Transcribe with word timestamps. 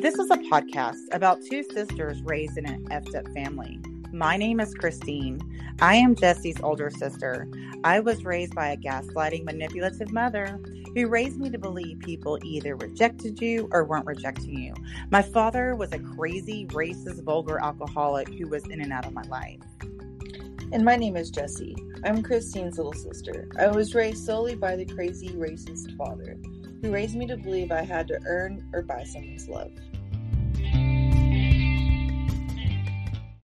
This 0.00 0.14
is 0.14 0.30
a 0.30 0.36
podcast 0.36 1.12
about 1.12 1.42
two 1.44 1.62
sisters 1.62 2.22
raised 2.22 2.56
in 2.56 2.64
an 2.64 2.86
effed 2.86 3.14
up 3.14 3.30
family. 3.34 3.78
My 4.14 4.38
name 4.38 4.58
is 4.58 4.72
Christine. 4.72 5.42
I 5.82 5.96
am 5.96 6.14
Jessie's 6.14 6.58
older 6.62 6.88
sister. 6.88 7.46
I 7.84 8.00
was 8.00 8.24
raised 8.24 8.54
by 8.54 8.68
a 8.68 8.78
gaslighting, 8.78 9.44
manipulative 9.44 10.10
mother 10.10 10.58
who 10.94 11.06
raised 11.06 11.38
me 11.38 11.50
to 11.50 11.58
believe 11.58 11.98
people 11.98 12.38
either 12.42 12.76
rejected 12.76 13.42
you 13.42 13.68
or 13.72 13.84
weren't 13.84 14.06
rejecting 14.06 14.58
you. 14.58 14.72
My 15.10 15.20
father 15.20 15.76
was 15.76 15.92
a 15.92 15.98
crazy, 15.98 16.64
racist, 16.68 17.22
vulgar 17.22 17.62
alcoholic 17.62 18.28
who 18.28 18.48
was 18.48 18.64
in 18.68 18.80
and 18.80 18.94
out 18.94 19.04
of 19.04 19.12
my 19.12 19.24
life. 19.24 19.60
And 20.72 20.82
my 20.82 20.96
name 20.96 21.18
is 21.18 21.28
Jessie. 21.28 21.76
I'm 22.04 22.22
Christine's 22.22 22.78
little 22.78 22.94
sister. 22.94 23.50
I 23.58 23.66
was 23.66 23.94
raised 23.94 24.24
solely 24.24 24.54
by 24.54 24.76
the 24.76 24.86
crazy, 24.86 25.28
racist 25.28 25.94
father 25.98 26.38
who 26.80 26.90
raised 26.90 27.16
me 27.16 27.26
to 27.26 27.36
believe 27.36 27.70
I 27.70 27.82
had 27.82 28.08
to 28.08 28.18
earn 28.24 28.66
or 28.72 28.82
buy 28.82 29.04
someone's 29.04 29.48
love. 29.48 29.72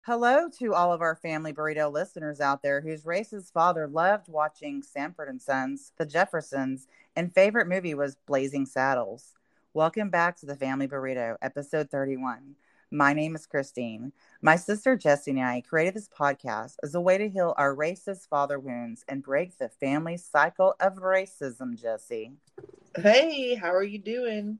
Hello 0.05 0.47
to 0.59 0.71
all 0.75 0.93
of 0.93 1.01
our 1.01 1.15
family 1.15 1.51
burrito 1.51 1.91
listeners 1.91 2.39
out 2.39 2.61
there 2.61 2.79
whose 2.79 3.05
racist 3.05 3.51
father 3.51 3.87
loved 3.87 4.29
watching 4.29 4.83
Sanford 4.83 5.27
and 5.27 5.41
Sons, 5.41 5.93
The 5.97 6.05
Jeffersons, 6.05 6.85
and 7.15 7.33
favorite 7.33 7.67
movie 7.67 7.95
was 7.95 8.15
Blazing 8.27 8.67
Saddles. 8.67 9.33
Welcome 9.73 10.11
back 10.11 10.37
to 10.37 10.45
the 10.45 10.55
Family 10.55 10.87
Burrito, 10.87 11.37
episode 11.41 11.89
31. 11.89 12.53
My 12.91 13.13
name 13.13 13.33
is 13.33 13.47
Christine. 13.47 14.13
My 14.43 14.57
sister 14.57 14.95
Jessie 14.95 15.31
and 15.31 15.41
I 15.41 15.61
created 15.61 15.95
this 15.95 16.07
podcast 16.07 16.75
as 16.83 16.93
a 16.93 17.01
way 17.01 17.17
to 17.17 17.27
heal 17.27 17.55
our 17.57 17.75
racist 17.75 18.27
father 18.29 18.59
wounds 18.59 19.03
and 19.09 19.23
break 19.23 19.57
the 19.57 19.69
family 19.69 20.17
cycle 20.17 20.75
of 20.79 20.97
racism, 20.97 21.81
Jessie. 21.81 22.33
Hey, 22.95 23.55
how 23.55 23.73
are 23.73 23.81
you 23.81 23.97
doing? 23.97 24.59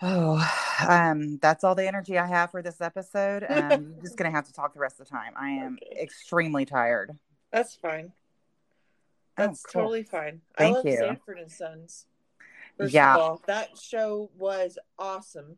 Oh, 0.00 0.48
um, 0.86 1.38
that's 1.38 1.64
all 1.64 1.74
the 1.74 1.86
energy 1.86 2.18
I 2.18 2.26
have 2.26 2.50
for 2.50 2.62
this 2.62 2.80
episode. 2.80 3.44
Um, 3.48 3.72
I'm 3.72 3.96
just 4.02 4.16
gonna 4.18 4.30
have 4.30 4.46
to 4.46 4.52
talk 4.52 4.74
the 4.74 4.80
rest 4.80 5.00
of 5.00 5.06
the 5.06 5.10
time. 5.10 5.32
I 5.36 5.50
am 5.50 5.78
okay. 5.82 6.02
extremely 6.02 6.64
tired. 6.64 7.16
That's 7.52 7.74
fine. 7.74 8.12
Oh, 9.38 9.46
that's 9.46 9.64
oh, 9.66 9.72
cool. 9.72 9.82
totally 9.82 10.02
fine. 10.02 10.40
Thank 10.56 10.74
I 10.74 10.76
love 10.76 10.86
you. 10.86 10.96
Sanford 10.96 11.38
and 11.38 11.50
Sons. 11.50 12.06
First 12.78 12.92
yeah, 12.92 13.16
all, 13.16 13.42
that 13.46 13.78
show 13.78 14.30
was 14.36 14.78
awesome. 14.98 15.56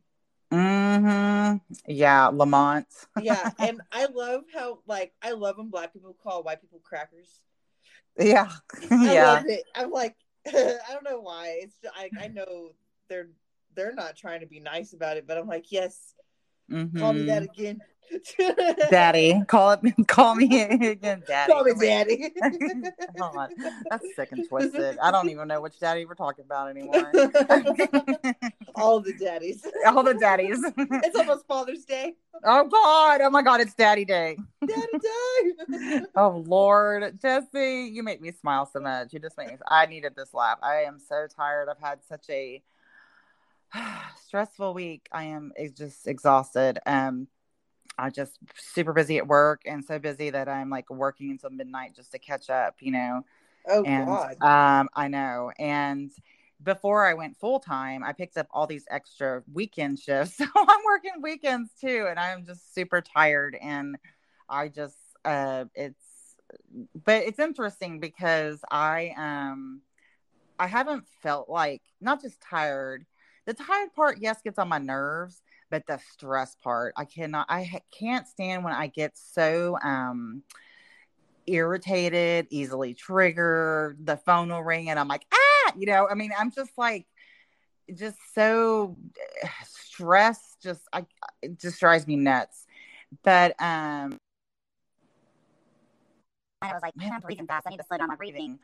Mm-hmm. 0.53 1.57
Yeah, 1.87 2.29
Lamont. 2.29 2.87
yeah, 3.21 3.51
and 3.59 3.81
I 3.93 4.07
love 4.07 4.45
how 4.55 4.79
like 4.87 5.13
I 5.23 5.33
love 5.33 5.59
when 5.59 5.69
black 5.69 5.93
people 5.93 6.17
call 6.23 6.43
white 6.43 6.61
people 6.61 6.81
crackers. 6.83 7.41
Yeah, 8.19 8.49
I 8.91 9.13
yeah. 9.13 9.33
love 9.33 9.47
it. 9.47 9.65
I'm 9.75 9.91
like, 9.91 10.17
I 10.47 10.79
don't 10.93 11.05
know 11.05 11.21
why. 11.21 11.59
It's 11.63 11.77
just, 11.83 11.95
I 11.97 12.11
I 12.21 12.29
know 12.29 12.73
they're 13.09 13.29
they're 13.79 13.95
not 13.95 14.17
trying 14.17 14.41
to 14.41 14.47
be 14.47 14.59
nice 14.59 14.93
about 14.93 15.17
it, 15.17 15.27
but 15.27 15.39
I'm 15.39 15.47
like, 15.47 15.71
yes, 15.71 16.15
mm-hmm. 16.71 16.99
call 16.99 17.13
me 17.13 17.23
that 17.27 17.45
again. 17.45 17.81
daddy, 18.91 19.41
call 19.47 19.73
it, 19.73 19.81
call 20.09 20.35
me 20.35 20.63
again, 20.63 21.23
daddy. 21.29 21.53
Call 21.53 21.63
me 21.63 21.75
daddy. 21.79 22.33
that's 23.91 24.17
sick 24.17 24.33
and 24.33 24.49
twisted. 24.49 24.99
I 24.99 25.13
don't 25.13 25.29
even 25.29 25.47
know 25.47 25.61
which 25.61 25.79
daddy 25.79 26.07
we're 26.07 26.15
talking 26.15 26.45
about 26.45 26.71
anymore. 26.71 27.13
All 28.75 29.01
the 29.01 29.13
daddies. 29.13 29.65
All 29.87 30.03
the 30.03 30.15
daddies. 30.15 30.59
it's 30.65 31.17
almost 31.17 31.47
Father's 31.47 31.85
Day. 31.85 32.15
Oh 32.45 32.67
God! 32.67 33.21
Oh 33.21 33.31
my 33.31 33.43
God! 33.43 33.61
It's 33.61 33.75
Daddy 33.75 34.05
Day. 34.05 34.39
Daddy 34.67 34.99
Day. 35.71 36.01
oh 36.17 36.43
Lord, 36.47 37.21
Jessie, 37.21 37.91
you 37.93 38.03
make 38.03 38.21
me 38.23 38.33
smile 38.33 38.67
so 38.67 38.81
much. 38.81 39.13
You 39.13 39.21
just 39.21 39.37
make 39.37 39.49
me. 39.49 39.57
I 39.69 39.87
needed 39.87 40.15
this 40.17 40.33
laugh. 40.33 40.59
I 40.63 40.85
am 40.87 40.99
so 40.99 41.27
tired. 41.29 41.69
I've 41.69 41.81
had 41.81 41.99
such 42.09 42.25
a 42.31 42.63
stressful 44.27 44.75
week. 44.75 45.09
I 45.13 45.25
am 45.25 45.53
just 45.77 46.07
exhausted. 46.07 46.79
Um, 46.87 47.29
I 47.99 48.11
just 48.11 48.39
super 48.57 48.93
busy 48.93 49.19
at 49.19 49.27
work 49.27 49.63
and 49.67 49.85
so 49.85 49.99
busy 49.99 50.31
that 50.31 50.49
I'm 50.49 50.71
like 50.71 50.89
working 50.89 51.31
until 51.31 51.51
midnight 51.51 51.97
just 51.97 52.13
to 52.13 52.19
catch 52.19 52.49
up, 52.49 52.77
you 52.81 52.93
know. 52.93 53.25
Oh 53.67 53.85
and, 53.85 54.07
God. 54.07 54.37
Um, 54.43 54.89
I 54.95 55.09
know. 55.09 55.51
And 55.59 56.11
before 56.63 57.07
I 57.07 57.15
went 57.15 57.39
full 57.39 57.61
time, 57.61 58.05
I 58.05 58.13
picked 58.13 58.37
up 58.37 58.47
all 58.53 58.67
these 58.67 58.85
extra 58.91 59.43
weekend 59.53 59.99
shifts. 59.99 60.37
So 60.39 60.47
I'm 60.57 60.85
working 60.85 61.23
weekends 61.23 61.71
too, 61.81 62.07
and 62.09 62.19
I'm 62.19 62.45
just 62.45 62.75
super 62.75 63.01
tired. 63.01 63.57
And 63.61 63.97
I 64.49 64.69
just 64.69 64.97
uh 65.25 65.67
it's 65.75 66.37
but 67.05 67.25
it's 67.25 67.39
interesting 67.39 68.01
because 68.01 68.61
I 68.71 69.13
um 69.17 69.83
I 70.59 70.67
haven't 70.67 71.05
felt 71.23 71.49
like 71.49 71.83
not 72.01 72.23
just 72.23 72.41
tired. 72.41 73.05
The 73.49 73.55
tired 73.55 73.95
part, 73.97 74.19
yes, 74.21 74.43
gets 74.45 74.59
on 74.59 74.69
my 74.69 74.77
nerves, 74.77 75.41
but 75.71 75.87
the 75.87 75.99
stress 76.13 76.57
part 76.63 76.95
i 76.97 77.05
cannot 77.05 77.47
i 77.49 77.81
can't 77.91 78.27
stand 78.27 78.65
when 78.65 78.73
i 78.73 78.87
get 78.87 79.17
so 79.17 79.79
um 79.83 80.43
irritated 81.47 82.47
easily 82.51 82.95
triggered 82.95 83.97
the 84.05 84.17
phone 84.17 84.51
will 84.51 84.63
ring 84.63 84.91
and 84.91 84.99
i'm 84.99 85.09
like 85.09 85.27
ah 85.33 85.73
you 85.77 85.87
know 85.87 86.07
i 86.11 86.15
mean 86.15 86.31
i'm 86.39 86.51
just 86.51 86.77
like 86.77 87.07
just 87.95 88.19
so 88.35 88.97
stressed 89.65 90.61
just 90.63 90.83
i 90.93 91.05
it 91.43 91.59
just 91.59 91.81
drives 91.81 92.07
me 92.07 92.17
nuts 92.17 92.67
but 93.23 93.55
um 93.61 94.17
I 96.61 96.73
was 96.73 96.83
like, 96.83 96.97
man, 96.97 97.13
I'm 97.13 97.21
breathing 97.21 97.47
fast. 97.47 97.69
I 97.69 97.71
need 97.71 97.77
to 97.77 97.85
slow 97.85 97.99
down 97.99 98.09
my 98.09 98.17
breathing. 98.17 98.59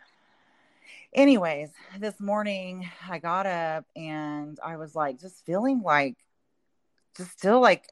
Anyways, 1.13 1.71
this 1.99 2.21
morning 2.21 2.89
I 3.09 3.19
got 3.19 3.47
up 3.47 3.85
and 3.95 4.59
I 4.65 4.77
was 4.77 4.95
like, 4.95 5.21
just 5.21 5.45
feeling 5.45 5.83
like 5.83 6.17
just 7.17 7.33
still 7.33 7.61
like 7.61 7.89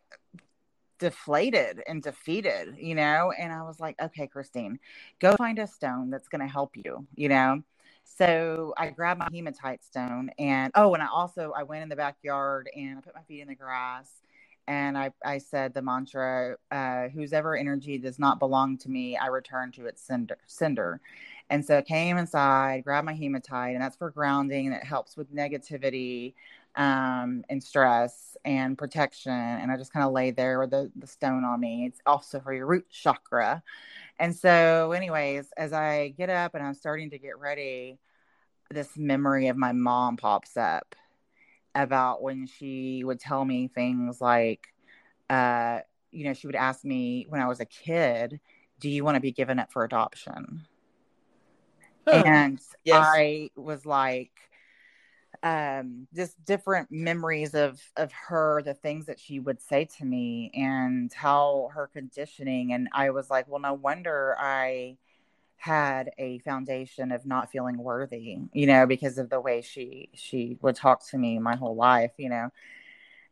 deflated 0.98 1.82
and 1.86 2.02
defeated, 2.02 2.76
you 2.78 2.94
know? 2.94 3.32
And 3.36 3.52
I 3.52 3.62
was 3.62 3.80
like, 3.80 4.00
okay, 4.00 4.26
Christine, 4.26 4.78
go 5.20 5.36
find 5.36 5.58
a 5.58 5.66
stone 5.66 6.10
that's 6.10 6.28
going 6.28 6.40
to 6.40 6.46
help 6.46 6.76
you, 6.76 7.06
you 7.14 7.28
know? 7.28 7.62
So 8.04 8.74
I 8.76 8.90
grabbed 8.90 9.20
my 9.20 9.28
hematite 9.32 9.82
stone 9.84 10.30
and 10.38 10.70
oh, 10.74 10.94
and 10.94 11.02
I 11.02 11.06
also 11.06 11.52
I 11.56 11.62
went 11.62 11.82
in 11.82 11.88
the 11.88 11.96
backyard 11.96 12.68
and 12.76 12.98
I 12.98 13.00
put 13.00 13.14
my 13.14 13.22
feet 13.22 13.40
in 13.40 13.48
the 13.48 13.54
grass 13.54 14.08
and 14.68 14.96
I, 14.96 15.10
I 15.24 15.38
said 15.38 15.74
the 15.74 15.82
mantra, 15.82 16.56
uh, 16.70 17.08
whose 17.08 17.32
ever 17.32 17.56
energy 17.56 17.98
does 17.98 18.18
not 18.18 18.38
belong 18.38 18.78
to 18.78 18.90
me, 18.90 19.16
I 19.16 19.26
return 19.26 19.72
to 19.72 19.86
its 19.86 20.02
cinder, 20.02 20.38
cinder. 20.46 21.00
And 21.50 21.64
so 21.64 21.78
I 21.78 21.82
came 21.82 22.16
inside, 22.16 22.84
grabbed 22.84 23.06
my 23.06 23.14
hematite, 23.14 23.74
and 23.74 23.82
that's 23.82 23.96
for 23.96 24.10
grounding 24.10 24.66
and 24.66 24.74
it 24.74 24.84
helps 24.84 25.16
with 25.16 25.34
negativity 25.34 26.34
um, 26.76 27.44
and 27.50 27.62
stress 27.62 28.36
and 28.44 28.78
protection. 28.78 29.32
And 29.32 29.70
I 29.70 29.76
just 29.76 29.92
kind 29.92 30.06
of 30.06 30.12
lay 30.12 30.30
there 30.30 30.60
with 30.60 30.70
the, 30.70 30.90
the 30.96 31.06
stone 31.06 31.44
on 31.44 31.60
me. 31.60 31.86
It's 31.86 32.00
also 32.06 32.40
for 32.40 32.54
your 32.54 32.66
root 32.66 32.88
chakra. 32.90 33.62
And 34.18 34.34
so, 34.34 34.92
anyways, 34.92 35.52
as 35.56 35.72
I 35.72 36.08
get 36.16 36.30
up 36.30 36.54
and 36.54 36.64
I'm 36.64 36.74
starting 36.74 37.10
to 37.10 37.18
get 37.18 37.38
ready, 37.38 37.98
this 38.70 38.96
memory 38.96 39.48
of 39.48 39.56
my 39.56 39.72
mom 39.72 40.16
pops 40.16 40.56
up 40.56 40.94
about 41.74 42.22
when 42.22 42.46
she 42.46 43.02
would 43.04 43.20
tell 43.20 43.44
me 43.44 43.68
things 43.68 44.20
like, 44.20 44.72
uh, 45.30 45.80
you 46.10 46.24
know, 46.24 46.34
she 46.34 46.46
would 46.46 46.56
ask 46.56 46.84
me 46.84 47.26
when 47.28 47.40
I 47.40 47.48
was 47.48 47.60
a 47.60 47.64
kid, 47.64 48.40
Do 48.80 48.88
you 48.88 49.04
want 49.04 49.14
to 49.16 49.20
be 49.20 49.32
given 49.32 49.58
up 49.58 49.72
for 49.72 49.84
adoption? 49.84 50.66
And 52.06 52.58
yes. 52.84 53.06
I 53.06 53.50
was 53.56 53.86
like, 53.86 54.32
um, 55.42 56.06
just 56.14 56.42
different 56.44 56.88
memories 56.90 57.54
of 57.54 57.80
of 57.96 58.12
her, 58.12 58.62
the 58.62 58.74
things 58.74 59.06
that 59.06 59.18
she 59.18 59.40
would 59.40 59.60
say 59.60 59.86
to 59.98 60.04
me, 60.04 60.50
and 60.54 61.12
how 61.12 61.70
her 61.74 61.86
conditioning. 61.86 62.72
And 62.72 62.88
I 62.92 63.10
was 63.10 63.30
like, 63.30 63.48
well, 63.48 63.60
no 63.60 63.74
wonder 63.74 64.36
I 64.38 64.98
had 65.62 66.10
a 66.18 66.38
foundation 66.40 67.12
of 67.12 67.24
not 67.24 67.50
feeling 67.52 67.78
worthy, 67.78 68.38
you 68.52 68.66
know, 68.66 68.86
because 68.86 69.18
of 69.18 69.30
the 69.30 69.40
way 69.40 69.62
she 69.62 70.08
she 70.14 70.58
would 70.60 70.74
talk 70.76 71.06
to 71.10 71.18
me 71.18 71.38
my 71.38 71.54
whole 71.56 71.76
life, 71.76 72.12
you 72.18 72.28
know. 72.28 72.50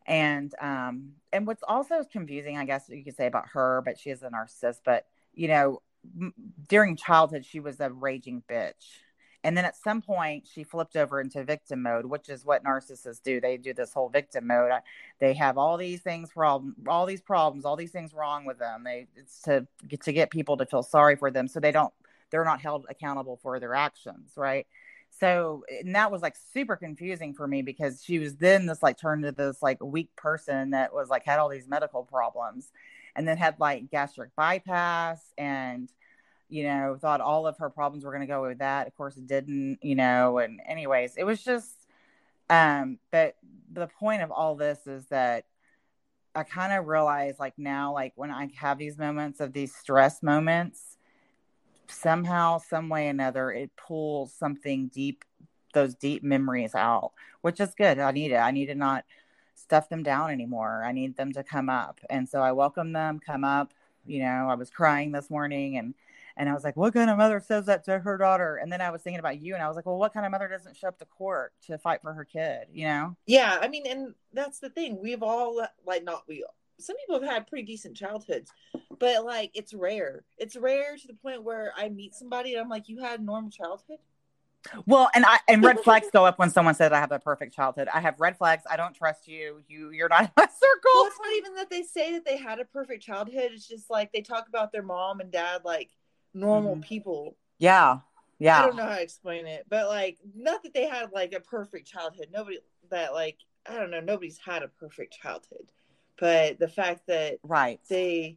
And 0.07 0.55
um 0.61 1.13
and 1.33 1.47
what's 1.47 1.65
also 1.67 2.05
confusing, 2.05 2.57
I 2.57 2.65
guess 2.65 2.89
you 2.89 3.05
could 3.05 3.17
say 3.17 3.27
about 3.27 3.49
her, 3.49 3.83
but 3.85 3.99
she 3.99 4.11
is 4.11 4.23
a 4.23 4.31
narcissist, 4.31 4.81
but 4.85 5.07
you 5.35 5.49
know, 5.49 5.83
m- 6.21 6.35
during 6.69 6.97
childhood 6.97 7.45
she 7.45 7.61
was 7.61 7.81
a 7.81 7.91
raging 7.91 8.43
bitch 8.49 9.01
and 9.43 9.57
then 9.57 9.65
at 9.65 9.77
some 9.77 10.03
point, 10.03 10.47
she 10.47 10.65
flipped 10.65 10.97
over 10.97 11.21
into 11.21 11.43
victim 11.45 11.83
mode, 11.83 12.05
which 12.05 12.29
is 12.29 12.45
what 12.45 12.63
narcissists 12.63 13.23
do. 13.23 13.41
They 13.41 13.57
do 13.57 13.73
this 13.73 13.93
whole 13.93 14.11
victim 14.11 14.47
mode. 14.47 14.71
They 15.19 15.33
have 15.35 15.57
all 15.57 15.79
these 15.79 16.03
things 16.03 16.31
problem, 16.31 16.77
all 16.87 17.07
these 17.07 17.23
problems, 17.23 17.65
all 17.65 17.77
these 17.77 17.91
things 17.91 18.13
wrong 18.13 18.45
with 18.45 18.59
them. 18.59 18.85
They 18.85 19.07
it's 19.17 19.41
to 19.43 19.67
to 20.03 20.13
get 20.13 20.31
people 20.31 20.59
to 20.59 20.67
feel 20.67 20.83
sorry 20.83 21.17
for 21.17 21.31
them, 21.31 21.49
so 21.49 21.59
they 21.59 21.73
don't 21.73 21.93
they're 22.31 22.45
not 22.45 22.61
held 22.61 22.87
accountable 22.89 23.39
for 23.43 23.61
their 23.61 23.75
actions, 23.75 24.33
right? 24.37 24.67
So 25.19 25.65
and 25.69 25.95
that 25.95 26.11
was 26.13 26.23
like 26.23 26.37
super 26.53 26.77
confusing 26.77 27.35
for 27.35 27.47
me 27.47 27.63
because 27.63 28.03
she 28.03 28.19
was 28.19 28.37
then 28.37 28.67
this 28.67 28.83
like 28.83 28.99
turned 28.99 29.25
to 29.25 29.33
this 29.33 29.61
like 29.63 29.83
weak 29.83 30.15
person 30.17 30.71
that 30.71 30.95
was 30.95 31.09
like 31.09 31.25
had 31.25 31.39
all 31.39 31.49
these 31.49 31.69
medical 31.69 32.05
problems, 32.05 32.71
and 33.17 33.27
then 33.27 33.37
had 33.37 33.59
like 33.59 33.91
gastric 33.91 34.35
bypass 34.37 35.21
and 35.37 35.93
you 36.53 36.65
know, 36.65 36.99
thought 37.01 37.21
all 37.21 37.47
of 37.47 37.59
her 37.59 37.71
problems 37.71 38.05
were 38.05 38.11
going 38.11 38.23
to 38.23 38.27
go 38.27 38.43
with 38.43 38.59
that. 38.59 38.89
Of 38.89 38.97
course, 38.97 39.17
it 39.17 39.29
didn't, 39.29 39.79
you 39.83 39.95
know. 39.95 40.39
And, 40.39 40.61
anyways, 40.67 41.17
it 41.17 41.23
was 41.23 41.45
just, 41.45 41.87
Um, 42.51 42.99
but 43.13 43.37
the 43.73 43.87
point 43.87 44.23
of 44.23 44.33
all 44.33 44.57
this 44.57 44.87
is 44.89 45.07
that 45.07 45.45
I 46.35 46.43
kind 46.43 46.73
of 46.73 46.89
realize 46.89 47.39
like 47.39 47.55
now, 47.57 47.93
like 47.95 48.13
when 48.17 48.33
I 48.33 48.49
have 48.57 48.77
these 48.79 48.99
moments 48.99 49.39
of 49.39 49.53
these 49.53 49.75
stress 49.75 50.23
moments, 50.23 50.97
somehow, 51.93 52.59
some 52.59 52.89
way 52.89 53.09
another, 53.09 53.51
it 53.51 53.71
pulls 53.77 54.33
something 54.33 54.89
deep, 54.89 55.25
those 55.75 55.95
deep 55.95 56.23
memories 56.23 56.75
out, 56.75 57.13
which 57.43 57.61
is 57.61 57.75
good. 57.75 57.99
I 57.99 58.11
need 58.13 58.33
it. 58.33 58.37
I 58.37 58.51
need 58.51 58.67
to 58.67 58.75
not 58.75 59.05
stuff 59.55 59.89
them 59.89 60.03
down 60.03 60.31
anymore. 60.31 60.83
I 60.85 60.93
need 60.93 61.17
them 61.17 61.33
to 61.33 61.45
come 61.45 61.69
up. 61.69 62.01
And 62.09 62.29
so 62.29 62.41
I 62.41 62.53
welcome 62.53 62.93
them, 62.93 63.21
come 63.25 63.45
up. 63.45 63.73
You 64.07 64.21
know, 64.21 64.49
I 64.49 64.55
was 64.55 64.71
crying 64.71 65.13
this 65.13 65.31
morning 65.31 65.77
and 65.77 65.95
and 66.37 66.49
I 66.49 66.55
was 66.55 66.65
like, 66.65 66.77
what 66.77 66.95
kind 66.95 67.11
of 67.11 67.19
mother 67.19 67.39
says 67.39 67.67
that 67.67 67.85
to 67.85 67.99
her 67.99 68.17
daughter? 68.17 68.57
And 68.57 68.73
then 68.73 68.81
I 68.81 68.91
was 68.91 69.03
thinking 69.03 69.19
about 69.19 69.41
you 69.41 69.55
and 69.55 69.63
I 69.63 69.69
was 69.69 69.77
like, 69.77 69.85
well, 69.85 69.99
what 69.99 70.15
kind 70.15 70.25
of 70.25 70.33
mother 70.33 70.49
doesn't 70.49 70.77
show 70.77 70.89
up 70.89 70.99
to 71.01 71.05
court 71.05 71.53
to 71.67 71.77
fight 71.77 72.01
for 72.01 72.15
her 72.15 72.25
kid, 72.25 72.69
you 72.73 72.87
know? 72.87 73.17
Yeah, 73.27 73.59
I 73.61 73.69
mean, 73.69 73.87
and 73.87 74.15
that's 74.33 74.59
the 74.59 74.71
thing. 74.71 74.99
We've 75.03 75.23
all 75.23 75.67
like 75.85 76.03
not 76.03 76.23
we 76.27 76.45
some 76.81 76.97
people 76.97 77.21
have 77.21 77.31
had 77.31 77.47
pretty 77.47 77.65
decent 77.65 77.97
childhoods, 77.97 78.53
but 78.99 79.25
like 79.25 79.51
it's 79.55 79.75
rare. 79.75 80.25
It's 80.39 80.57
rare 80.57 80.97
to 80.97 81.07
the 81.07 81.15
point 81.15 81.43
where 81.43 81.73
I 81.77 81.89
meet 81.89 82.15
somebody 82.15 82.55
and 82.55 82.63
I'm 82.63 82.69
like, 82.69 82.89
you 82.89 83.01
had 83.01 83.21
a 83.21 83.23
normal 83.23 83.51
childhood? 83.51 83.99
Well, 84.87 85.09
and 85.15 85.25
I 85.25 85.39
and 85.49 85.65
red 85.65 85.81
flags 85.81 86.09
go 86.13 86.27
up 86.27 86.39
when 86.39 86.51
someone 86.51 86.75
says 86.75 86.93
I 86.93 86.99
have 86.99 87.13
a 87.13 87.19
perfect 87.19 87.55
childhood. 87.55 87.89
I 87.93 88.01
have 88.01 88.21
red 88.21 88.37
flags. 88.37 88.65
I 88.71 88.77
don't 88.77 88.95
trust 88.95 89.27
you. 89.27 89.63
You 89.69 89.91
you're 89.91 90.09
not 90.09 90.25
in 90.25 90.31
my 90.37 90.45
circle. 90.45 90.91
Well, 90.95 91.07
it's 91.07 91.19
not 91.23 91.37
even 91.37 91.55
that 91.55 91.71
they 91.71 91.83
say 91.83 92.13
that 92.13 92.25
they 92.25 92.37
had 92.37 92.61
a 92.61 92.65
perfect 92.67 93.03
childhood. 93.03 93.51
It's 93.53 93.67
just 93.67 93.89
like 93.89 94.13
they 94.13 94.21
talk 94.21 94.49
about 94.49 94.71
their 94.71 94.83
mom 94.83 95.21
and 95.21 95.31
dad 95.31 95.63
like 95.65 95.91
normal 96.35 96.75
mm-hmm. 96.75 96.83
people. 96.83 97.37
Yeah. 97.59 98.01
Yeah. 98.39 98.59
I 98.59 98.67
don't 98.67 98.77
know 98.77 98.85
how 98.85 98.97
to 98.97 99.03
explain 99.03 99.47
it, 99.47 99.67
but 99.69 99.89
like 99.89 100.19
not 100.35 100.63
that 100.63 100.75
they 100.75 100.87
had 100.87 101.11
like 101.13 101.33
a 101.33 101.41
perfect 101.41 101.87
childhood. 101.87 102.29
Nobody 102.33 102.59
that 102.91 103.13
like 103.15 103.39
I 103.69 103.77
don't 103.77 103.91
know, 103.91 104.01
nobody's 104.01 104.39
had 104.39 104.63
a 104.63 104.69
perfect 104.69 105.19
childhood. 105.23 105.71
But 106.21 106.59
the 106.59 106.69
fact 106.69 107.07
that 107.09 107.39
right. 107.43 107.81
they 107.89 108.37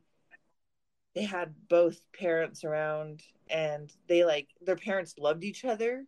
they 1.13 1.23
had 1.23 1.53
both 1.69 1.99
parents 2.17 2.63
around 2.63 3.21
and 3.49 3.93
they 4.07 4.23
like 4.23 4.47
their 4.65 4.75
parents 4.75 5.15
loved 5.19 5.43
each 5.43 5.63
other 5.65 6.05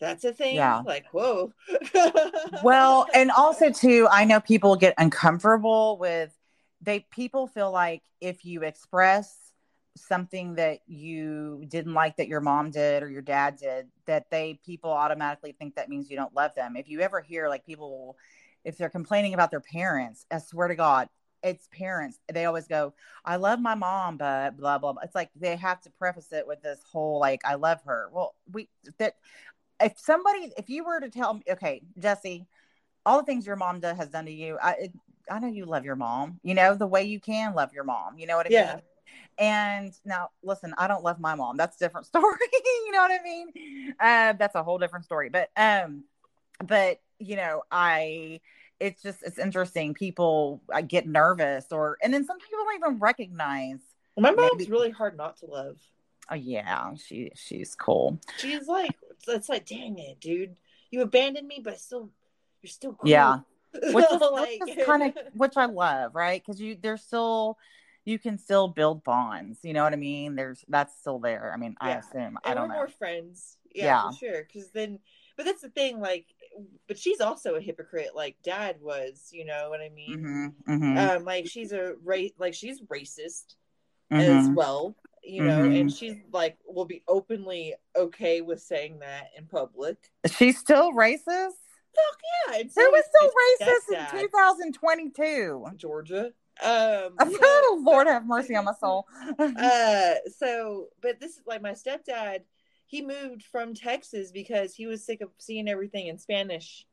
that's 0.00 0.24
a 0.24 0.32
thing? 0.32 0.56
Yeah. 0.56 0.80
Like 0.80 1.04
whoa. 1.12 1.52
Well 2.62 3.06
and 3.14 3.30
also 3.30 3.70
too 3.70 4.08
i 4.10 4.24
know 4.24 4.40
people 4.40 4.76
get 4.76 4.94
uncomfortable 4.96 5.98
with 5.98 6.34
they 6.80 7.00
people 7.10 7.46
feel 7.46 7.70
like 7.70 8.02
if 8.20 8.44
you 8.44 8.62
express 8.62 9.52
something 9.96 10.54
that 10.54 10.80
you 10.86 11.64
didn't 11.68 11.94
like 11.94 12.16
that 12.16 12.28
your 12.28 12.40
mom 12.40 12.70
did 12.70 13.02
or 13.02 13.10
your 13.10 13.22
dad 13.22 13.56
did 13.56 13.88
that 14.06 14.30
they 14.30 14.58
people 14.64 14.90
automatically 14.90 15.52
think 15.52 15.74
that 15.74 15.88
means 15.88 16.10
you 16.10 16.16
don't 16.16 16.34
love 16.34 16.54
them. 16.54 16.76
If 16.76 16.88
you 16.88 17.00
ever 17.00 17.20
hear 17.20 17.48
like 17.48 17.66
people 17.66 18.16
if 18.64 18.76
they're 18.76 18.90
complaining 18.90 19.34
about 19.34 19.50
their 19.50 19.60
parents 19.60 20.26
i 20.30 20.38
swear 20.38 20.68
to 20.68 20.74
god 20.74 21.08
it's 21.42 21.68
parents. 21.72 22.18
They 22.32 22.44
always 22.44 22.66
go 22.66 22.92
i 23.24 23.36
love 23.36 23.60
my 23.60 23.74
mom 23.74 24.16
but 24.16 24.56
blah 24.56 24.78
blah 24.78 24.92
blah. 24.92 25.02
It's 25.02 25.14
like 25.14 25.30
they 25.34 25.56
have 25.56 25.80
to 25.82 25.90
preface 25.90 26.32
it 26.32 26.46
with 26.46 26.62
this 26.62 26.80
whole 26.90 27.18
like 27.18 27.40
i 27.44 27.54
love 27.54 27.80
her. 27.84 28.08
Well 28.12 28.34
we 28.52 28.68
that 28.98 29.14
if 29.80 29.98
somebody 29.98 30.52
if 30.56 30.68
you 30.68 30.84
were 30.84 31.00
to 31.00 31.08
tell 31.08 31.34
me 31.34 31.42
okay 31.50 31.82
jessie 31.98 32.46
all 33.06 33.18
the 33.18 33.24
things 33.24 33.46
your 33.46 33.56
mom 33.56 33.80
does, 33.80 33.96
has 33.96 34.10
done 34.10 34.26
to 34.26 34.32
you 34.32 34.58
i 34.62 34.72
it, 34.72 34.92
i 35.30 35.38
know 35.38 35.48
you 35.48 35.64
love 35.64 35.84
your 35.84 35.96
mom 35.96 36.38
you 36.42 36.54
know 36.54 36.74
the 36.74 36.86
way 36.86 37.02
you 37.02 37.18
can 37.18 37.54
love 37.54 37.72
your 37.72 37.84
mom 37.84 38.18
you 38.18 38.26
know 38.26 38.36
what 38.36 38.46
i 38.46 38.50
yeah. 38.50 38.74
mean? 38.74 38.82
And 39.38 39.92
now 40.04 40.28
listen 40.42 40.74
i 40.76 40.86
don't 40.86 41.02
love 41.02 41.18
my 41.18 41.34
mom. 41.34 41.56
That's 41.56 41.76
a 41.76 41.78
different 41.78 42.06
story 42.12 42.36
you 42.52 42.92
know 42.92 43.00
what 43.00 43.10
i 43.10 43.22
mean? 43.22 43.94
Uh, 43.98 44.34
that's 44.34 44.54
a 44.54 44.62
whole 44.62 44.78
different 44.78 45.04
story 45.06 45.30
but 45.30 45.50
um 45.56 46.04
but 46.66 47.00
you 47.20 47.36
know 47.36 47.62
i 47.70 48.40
it's 48.80 49.02
just 49.02 49.22
it's 49.22 49.38
interesting. 49.38 49.94
People 49.94 50.62
I 50.72 50.82
get 50.82 51.06
nervous 51.06 51.66
or 51.70 51.98
and 52.02 52.12
then 52.12 52.24
some 52.24 52.38
people 52.38 52.58
don't 52.64 52.76
even 52.76 52.98
recognize 52.98 53.78
my 54.18 54.32
mom's 54.32 54.52
maybe, 54.58 54.70
really 54.70 54.90
hard 54.90 55.16
not 55.16 55.36
to 55.38 55.46
love. 55.46 55.76
Oh 56.30 56.34
yeah. 56.34 56.94
She 56.96 57.30
she's 57.36 57.74
cool. 57.74 58.18
She's 58.38 58.66
like 58.66 58.96
it's 59.28 59.48
like 59.48 59.66
dang 59.66 59.98
it 59.98 60.18
dude. 60.20 60.56
You 60.90 61.02
abandoned 61.02 61.46
me 61.46 61.60
but 61.62 61.78
still 61.78 62.10
you're 62.62 62.70
still 62.70 62.94
cool. 62.94 63.08
yeah. 63.08 63.40
Which 63.72 64.06
is, 64.10 64.20
like... 64.32 64.60
kind 64.84 65.02
of 65.02 65.14
which 65.34 65.56
i 65.56 65.66
love 65.66 66.14
right? 66.14 66.42
Because 66.44 66.60
you 66.60 66.76
there's 66.80 67.02
still 67.02 67.58
you 68.06 68.18
can 68.18 68.38
still 68.38 68.66
build 68.66 69.04
bonds. 69.04 69.58
You 69.62 69.74
know 69.74 69.84
what 69.84 69.92
i 69.92 69.96
mean? 69.96 70.36
There's 70.36 70.64
that's 70.68 70.98
still 70.98 71.18
there. 71.18 71.52
I 71.54 71.58
mean 71.58 71.76
yeah. 71.82 71.88
i 71.88 71.90
assume 71.98 72.20
and 72.22 72.38
i 72.44 72.54
don't 72.54 72.68
we're 72.68 72.74
know. 72.74 72.80
more 72.80 72.88
friends. 72.88 73.58
Yeah, 73.74 73.84
yeah. 73.84 74.10
for 74.10 74.16
sure. 74.16 74.44
Because 74.44 74.70
then 74.70 75.00
but 75.36 75.44
that's 75.44 75.62
the 75.62 75.68
thing 75.68 76.00
like 76.00 76.26
but 76.88 76.98
she's 76.98 77.20
also 77.20 77.54
a 77.54 77.60
hypocrite 77.60 78.10
like 78.14 78.36
dad 78.42 78.76
was 78.80 79.28
you 79.32 79.44
know 79.44 79.68
what 79.68 79.80
i 79.80 79.88
mean 79.90 80.52
mm-hmm, 80.66 80.72
mm-hmm. 80.72 80.98
um 80.98 81.24
like 81.24 81.46
she's 81.46 81.72
a 81.72 81.94
race 82.04 82.32
like 82.38 82.54
she's 82.54 82.80
racist 82.82 83.54
mm-hmm. 84.12 84.20
as 84.20 84.48
well 84.50 84.96
you 85.22 85.42
know 85.42 85.64
and 85.64 85.74
mm-hmm. 85.74 85.88
she's 85.88 86.16
like 86.32 86.56
will 86.66 86.86
be 86.86 87.02
openly 87.06 87.74
okay 87.96 88.40
with 88.40 88.60
saying 88.60 88.98
that 89.00 89.28
in 89.36 89.46
public 89.46 89.96
she's 90.36 90.58
still 90.58 90.92
racist 90.92 91.52
Fuck 91.94 92.20
yeah! 92.52 92.60
And 92.60 92.72
so 92.72 92.82
Who 92.82 92.90
was 92.90 93.04
still 93.04 93.66
racist 93.98 94.14
in 94.14 94.20
2022? 94.20 95.66
Georgia. 95.76 96.32
Um, 96.62 97.14
oh, 97.18 97.82
Lord 97.84 98.06
have 98.06 98.26
mercy 98.26 98.54
on 98.54 98.64
my 98.64 98.72
soul. 98.80 99.06
uh, 99.38 100.14
so, 100.38 100.88
but 101.00 101.18
this 101.20 101.32
is 101.32 101.42
like 101.46 101.62
my 101.62 101.72
stepdad 101.72 102.40
he 102.90 103.02
moved 103.02 103.44
from 103.44 103.72
Texas 103.72 104.32
because 104.32 104.74
he 104.74 104.88
was 104.88 105.06
sick 105.06 105.20
of 105.20 105.30
seeing 105.38 105.68
everything 105.68 106.08
in 106.08 106.18
Spanish. 106.18 106.84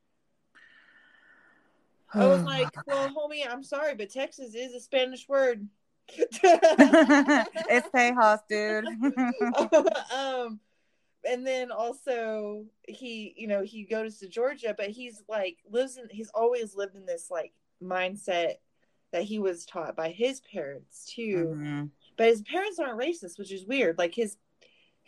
I 2.14 2.24
was 2.24 2.42
like, 2.44 2.68
well, 2.86 3.08
homie, 3.08 3.42
I'm 3.50 3.64
sorry, 3.64 3.96
but 3.96 4.08
Texas 4.08 4.54
is 4.54 4.74
a 4.74 4.80
Spanish 4.80 5.28
word. 5.28 5.66
it's 6.08 7.88
Tejas, 7.88 8.38
dude. 8.48 8.86
um, 10.14 10.60
and 11.28 11.44
then 11.44 11.72
also 11.72 12.64
he, 12.86 13.34
you 13.36 13.48
know, 13.48 13.62
he 13.62 13.82
goes 13.82 14.18
to 14.18 14.28
Georgia, 14.28 14.76
but 14.78 14.90
he's 14.90 15.24
like 15.28 15.58
lives 15.68 15.96
in. 15.96 16.06
He's 16.12 16.30
always 16.32 16.76
lived 16.76 16.94
in 16.94 17.06
this 17.06 17.28
like 17.28 17.52
mindset 17.82 18.54
that 19.12 19.24
he 19.24 19.40
was 19.40 19.66
taught 19.66 19.96
by 19.96 20.10
his 20.10 20.40
parents 20.42 21.12
too. 21.12 21.56
Mm-hmm. 21.56 21.84
But 22.16 22.28
his 22.28 22.42
parents 22.42 22.78
aren't 22.78 23.00
racist, 23.00 23.36
which 23.36 23.52
is 23.52 23.66
weird. 23.66 23.98
Like 23.98 24.14
his 24.14 24.36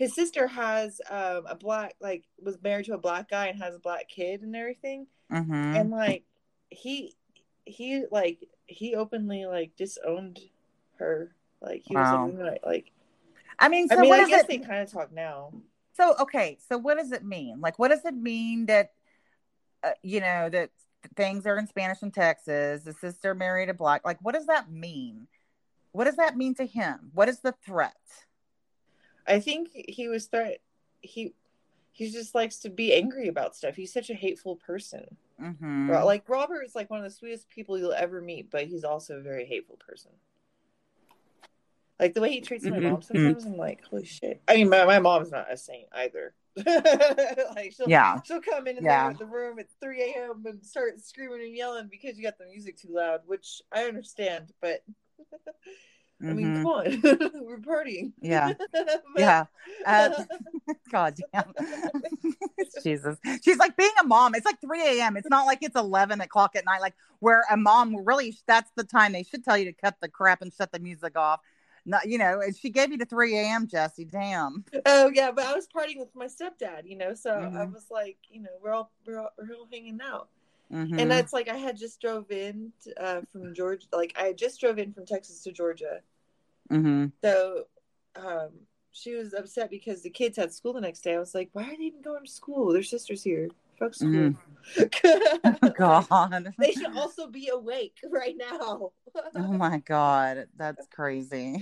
his 0.00 0.14
sister 0.14 0.46
has 0.46 0.98
um, 1.10 1.44
a 1.46 1.54
black 1.54 1.94
like 2.00 2.24
was 2.42 2.56
married 2.62 2.86
to 2.86 2.94
a 2.94 2.98
black 2.98 3.28
guy 3.28 3.48
and 3.48 3.62
has 3.62 3.74
a 3.74 3.78
black 3.78 4.08
kid 4.08 4.40
and 4.40 4.56
everything. 4.56 5.06
Mm-hmm. 5.30 5.52
and 5.52 5.90
like 5.90 6.24
he 6.70 7.14
he 7.66 8.04
like 8.10 8.38
he 8.64 8.94
openly 8.94 9.44
like 9.44 9.76
disowned 9.76 10.40
her. 10.98 11.36
Like 11.60 11.82
he 11.84 11.94
wow. 11.94 12.26
was 12.26 12.34
like, 12.34 12.62
like 12.64 12.92
i 13.58 13.68
mean 13.68 13.88
so 13.88 13.98
i 13.98 14.00
mean 14.00 14.14
i 14.14 14.26
guess 14.26 14.44
it... 14.44 14.48
they 14.48 14.58
kind 14.58 14.80
of 14.80 14.90
talk 14.90 15.12
now. 15.12 15.52
So 15.92 16.14
okay 16.20 16.56
so 16.66 16.78
what 16.78 16.96
does 16.96 17.12
it 17.12 17.22
mean? 17.22 17.60
Like 17.60 17.78
what 17.78 17.88
does 17.88 18.06
it 18.06 18.14
mean 18.14 18.64
that 18.66 18.92
uh, 19.84 19.90
you 20.02 20.20
know 20.20 20.48
that 20.48 20.70
things 21.14 21.46
are 21.46 21.58
in 21.58 21.66
spanish 21.66 22.02
in 22.02 22.10
texas 22.10 22.82
the 22.84 22.92
sister 22.92 23.34
married 23.34 23.70
a 23.70 23.74
black 23.74 24.02
like 24.04 24.18
what 24.22 24.34
does 24.34 24.46
that 24.46 24.72
mean? 24.72 25.26
What 25.92 26.04
does 26.04 26.16
that 26.16 26.38
mean 26.38 26.54
to 26.54 26.64
him? 26.64 27.10
What 27.12 27.28
is 27.28 27.40
the 27.40 27.52
threat 27.66 27.96
I 29.30 29.40
think 29.40 29.70
he 29.72 30.08
was 30.08 30.26
threat. 30.26 30.58
He 31.00 31.34
he 31.92 32.10
just 32.10 32.34
likes 32.34 32.58
to 32.60 32.70
be 32.70 32.94
angry 32.94 33.28
about 33.28 33.56
stuff. 33.56 33.74
He's 33.74 33.92
such 33.92 34.10
a 34.10 34.14
hateful 34.14 34.56
person. 34.56 35.16
Mm-hmm. 35.40 35.90
Like 35.90 36.28
Robert 36.28 36.62
is 36.62 36.74
like 36.74 36.90
one 36.90 37.00
of 37.00 37.04
the 37.04 37.10
sweetest 37.10 37.48
people 37.48 37.78
you'll 37.78 37.92
ever 37.92 38.20
meet, 38.20 38.50
but 38.50 38.66
he's 38.66 38.84
also 38.84 39.18
a 39.18 39.22
very 39.22 39.46
hateful 39.46 39.76
person. 39.76 40.12
Like 41.98 42.14
the 42.14 42.20
way 42.20 42.30
he 42.30 42.40
treats 42.40 42.64
mm-hmm. 42.64 42.82
my 42.82 42.90
mom 42.90 43.02
sometimes, 43.02 43.44
I'm 43.44 43.56
like, 43.56 43.84
holy 43.84 44.06
shit. 44.06 44.40
I 44.48 44.56
mean, 44.56 44.70
my, 44.70 44.84
my 44.86 44.98
mom's 44.98 45.30
not 45.30 45.52
a 45.52 45.56
saint 45.56 45.88
either. 45.92 46.34
like 46.56 47.72
she'll 47.76 47.88
yeah 47.88 48.20
she'll 48.24 48.40
come 48.40 48.66
in 48.66 48.78
yeah. 48.82 49.12
the 49.12 49.24
room 49.24 49.60
at 49.60 49.68
3 49.80 50.02
a.m. 50.02 50.42
and 50.46 50.64
start 50.64 51.00
screaming 51.00 51.42
and 51.42 51.54
yelling 51.54 51.86
because 51.88 52.18
you 52.18 52.24
got 52.24 52.38
the 52.38 52.46
music 52.46 52.76
too 52.76 52.88
loud, 52.90 53.20
which 53.26 53.62
I 53.70 53.84
understand, 53.84 54.52
but 54.60 54.82
I 56.22 56.32
mean, 56.32 56.62
mm-hmm. 56.62 56.62
come 56.62 56.66
on, 56.66 57.30
we're 57.46 57.58
partying. 57.58 58.12
Yeah, 58.20 58.52
yeah. 59.16 59.46
Uh, 59.86 60.24
God 60.92 61.16
damn, 61.32 61.54
Jesus. 62.82 63.16
She's 63.42 63.56
like 63.56 63.76
being 63.76 63.92
a 64.00 64.06
mom. 64.06 64.34
It's 64.34 64.44
like 64.44 64.60
3 64.60 65.00
a.m. 65.00 65.16
It's 65.16 65.30
not 65.30 65.46
like 65.46 65.58
it's 65.62 65.76
11 65.76 66.20
o'clock 66.20 66.56
at 66.56 66.64
night. 66.66 66.80
Like 66.80 66.94
where 67.20 67.44
a 67.50 67.56
mom 67.56 68.04
really, 68.04 68.36
that's 68.46 68.70
the 68.76 68.84
time 68.84 69.12
they 69.12 69.22
should 69.22 69.44
tell 69.44 69.56
you 69.56 69.64
to 69.66 69.72
cut 69.72 69.96
the 70.00 70.08
crap 70.08 70.42
and 70.42 70.52
shut 70.52 70.72
the 70.72 70.78
music 70.78 71.16
off. 71.16 71.40
Not, 71.86 72.06
you 72.06 72.18
know, 72.18 72.40
and 72.40 72.54
she 72.54 72.68
gave 72.68 72.92
you 72.92 72.98
to 72.98 73.06
3 73.06 73.38
a.m. 73.38 73.66
Jessie. 73.66 74.04
Damn. 74.04 74.64
Oh 74.84 75.10
yeah, 75.14 75.30
but 75.30 75.46
I 75.46 75.54
was 75.54 75.66
partying 75.74 75.98
with 75.98 76.14
my 76.14 76.26
stepdad. 76.26 76.82
You 76.84 76.98
know, 76.98 77.14
so 77.14 77.30
mm-hmm. 77.30 77.56
I 77.56 77.64
was 77.64 77.86
like, 77.90 78.18
you 78.28 78.42
know, 78.42 78.50
we're 78.62 78.72
all 78.72 78.90
we're 79.06 79.18
all, 79.20 79.30
we're 79.38 79.54
all 79.54 79.68
hanging 79.72 80.00
out. 80.02 80.28
Mm-hmm. 80.72 80.98
And 80.98 81.10
that's 81.10 81.32
like 81.32 81.48
I 81.48 81.56
had 81.56 81.76
just 81.76 82.00
drove 82.00 82.30
in 82.30 82.72
uh, 82.98 83.22
from 83.32 83.54
Georgia. 83.54 83.86
Like 83.92 84.14
I 84.16 84.32
just 84.32 84.60
drove 84.60 84.78
in 84.78 84.92
from 84.92 85.04
Texas 85.04 85.42
to 85.44 85.52
Georgia. 85.52 86.00
Mm-hmm. 86.70 87.06
So 87.24 87.64
um, 88.16 88.50
she 88.92 89.14
was 89.14 89.34
upset 89.34 89.70
because 89.70 90.02
the 90.02 90.10
kids 90.10 90.36
had 90.36 90.52
school 90.52 90.72
the 90.72 90.80
next 90.80 91.00
day. 91.00 91.14
I 91.14 91.18
was 91.18 91.34
like, 91.34 91.50
"Why 91.52 91.64
are 91.64 91.76
they 91.76 91.84
even 91.84 92.02
going 92.02 92.24
to 92.24 92.30
school? 92.30 92.72
Their 92.72 92.82
sister's 92.82 93.22
here." 93.22 93.48
Fuck 93.80 93.94
school. 93.94 94.34
God. 95.78 96.52
they 96.58 96.72
should 96.72 96.94
also 96.94 97.26
be 97.26 97.48
awake 97.48 97.96
right 98.08 98.36
now. 98.36 98.92
Oh 99.34 99.52
my 99.52 99.78
God, 99.78 100.46
that's 100.56 100.86
crazy. 100.86 101.60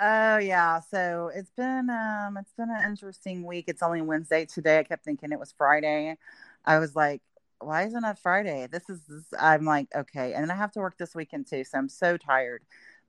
oh 0.00 0.38
yeah, 0.38 0.80
so 0.90 1.30
it's 1.32 1.52
been 1.52 1.88
um 1.88 2.36
it's 2.36 2.52
been 2.54 2.68
an 2.68 2.84
interesting 2.84 3.46
week. 3.46 3.66
It's 3.68 3.80
only 3.80 4.00
Wednesday 4.02 4.44
today. 4.44 4.80
I 4.80 4.82
kept 4.82 5.04
thinking 5.04 5.30
it 5.30 5.38
was 5.38 5.54
Friday. 5.56 6.16
I 6.64 6.78
was 6.78 6.94
like, 6.94 7.22
why 7.60 7.84
isn't 7.84 8.04
it 8.04 8.18
Friday? 8.18 8.68
This 8.70 8.88
is 8.88 9.00
this, 9.08 9.24
I'm 9.38 9.64
like, 9.64 9.88
okay, 9.94 10.32
and 10.32 10.42
then 10.42 10.50
I 10.50 10.56
have 10.56 10.72
to 10.72 10.80
work 10.80 10.96
this 10.98 11.14
weekend 11.14 11.46
too, 11.46 11.64
so 11.64 11.78
I'm 11.78 11.88
so 11.88 12.16
tired. 12.16 12.62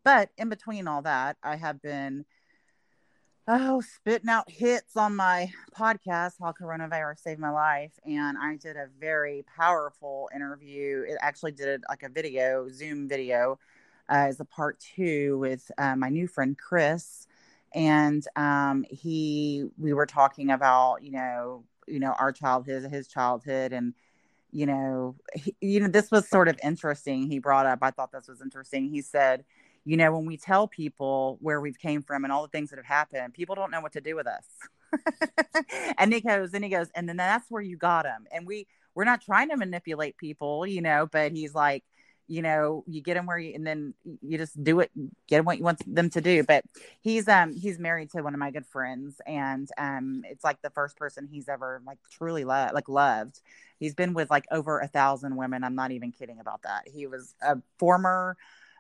But 0.04 0.30
in 0.38 0.50
between 0.50 0.88
all 0.88 1.02
that, 1.04 1.38
I 1.44 1.56
have 1.56 1.82
been 1.82 2.26
oh 3.48 3.82
spitting 3.82 4.30
out 4.30 4.50
hits 4.50 4.96
on 4.96 5.16
my 5.16 5.52
podcast 5.76 6.34
how 6.40 6.54
coronavirus 6.54 7.20
saved 7.20 7.40
my 7.40 7.50
life 7.50 7.92
and 8.06 8.38
i 8.38 8.56
did 8.56 8.78
a 8.78 8.88
very 9.00 9.44
powerful 9.58 10.30
interview 10.34 11.04
it 11.08 11.18
actually 11.22 11.52
did 11.52 11.82
like 11.90 12.04
a 12.04 12.10
video 12.10 12.70
zoom 12.70 13.10
video 13.10 13.58
uh, 14.10 14.30
as 14.30 14.40
a 14.40 14.46
part 14.46 14.80
two 14.80 15.40
with 15.40 15.72
uh, 15.80 15.96
my 15.96 16.08
new 16.08 16.28
friend 16.28 16.56
chris 16.60 17.28
and 17.74 18.28
um, 18.36 18.86
he 18.90 19.66
we 19.78 19.92
were 19.92 20.06
talking 20.06 20.52
about 20.52 21.02
you 21.02 21.12
know 21.12 21.64
you 21.88 22.00
know 22.00 22.14
our 22.20 22.32
childhood 22.32 22.90
his 22.92 23.08
childhood. 23.08 23.74
And 23.74 23.94
you 24.52 24.66
know 24.66 25.16
he, 25.34 25.56
you 25.62 25.80
know 25.80 25.88
this 25.88 26.12
was 26.12 26.28
sort 26.30 26.48
of 26.48 26.60
interesting 26.64 27.28
he 27.28 27.40
brought 27.40 27.66
up. 27.66 27.80
I 27.82 27.92
thought 27.92 28.12
this 28.12 28.28
was 28.28 28.42
interesting. 28.42 28.90
He 28.90 29.02
said 29.02 29.44
you 29.86 29.98
know 29.98 30.12
when 30.12 30.26
we 30.26 30.38
tell 30.38 30.68
people 30.68 31.38
where 31.42 31.60
we've 31.62 31.80
came 31.80 32.02
from 32.02 32.24
and 32.24 32.32
all 32.32 32.44
the 32.44 32.50
things 32.50 32.70
that 32.70 32.78
have 32.78 32.86
happened 32.86 33.34
people 33.34 33.56
don't 33.56 33.72
know 33.72 33.82
what 33.82 33.94
to 33.94 34.02
do 34.02 34.16
with 34.16 34.28
us. 34.28 34.46
And 35.98 36.12
he 36.12 36.22
goes 36.22 36.54
and 36.54 36.64
he 36.64 36.70
goes 36.70 36.88
and 36.96 37.08
then 37.08 37.18
that's 37.18 37.50
where 37.50 37.62
you 37.62 37.78
got 37.78 38.06
him 38.06 38.28
and 38.32 38.46
we 38.46 38.68
we're 38.96 39.06
not 39.06 39.22
trying 39.22 39.50
to 39.50 39.58
manipulate 39.58 40.18
people 40.18 40.66
you 40.66 40.82
know 40.82 41.08
but 41.12 41.32
he's 41.32 41.54
like 41.54 41.84
you 42.32 42.42
know 42.42 42.84
you 42.88 43.02
get 43.02 43.18
him 43.18 43.26
where 43.26 43.38
you 43.38 43.54
and 43.54 43.68
then 43.68 43.94
you 44.22 44.38
just 44.38 44.64
do 44.64 44.80
it 44.80 44.90
get 45.28 45.40
him 45.40 45.46
what 45.46 45.58
you 45.58 45.66
want 45.66 45.82
them 45.94 46.10
to 46.10 46.22
do 46.22 46.44
but 46.44 46.64
he's 47.02 47.28
um 47.28 47.54
he's 47.54 47.78
married 47.78 48.10
to 48.10 48.22
one 48.22 48.34
of 48.34 48.40
my 48.40 48.50
good 48.50 48.66
friends 48.66 49.20
and 49.28 49.68
um 49.78 50.22
it's 50.24 50.44
like 50.44 50.62
the 50.62 50.70
first 50.70 50.96
person 50.96 51.28
he's 51.30 51.50
ever 51.50 51.82
like 51.86 51.98
truly 52.10 52.46
loved 52.46 52.74
like 52.74 52.88
loved 52.88 53.42
he's 53.80 53.94
been 53.94 54.14
with 54.14 54.30
like 54.30 54.46
over 54.50 54.80
a 54.80 54.88
thousand 54.88 55.36
women 55.36 55.62
i'm 55.62 55.76
not 55.76 55.92
even 55.92 56.10
kidding 56.10 56.40
about 56.40 56.62
that 56.62 56.88
he 56.88 57.06
was 57.06 57.36
a 57.42 57.58
former 57.78 58.38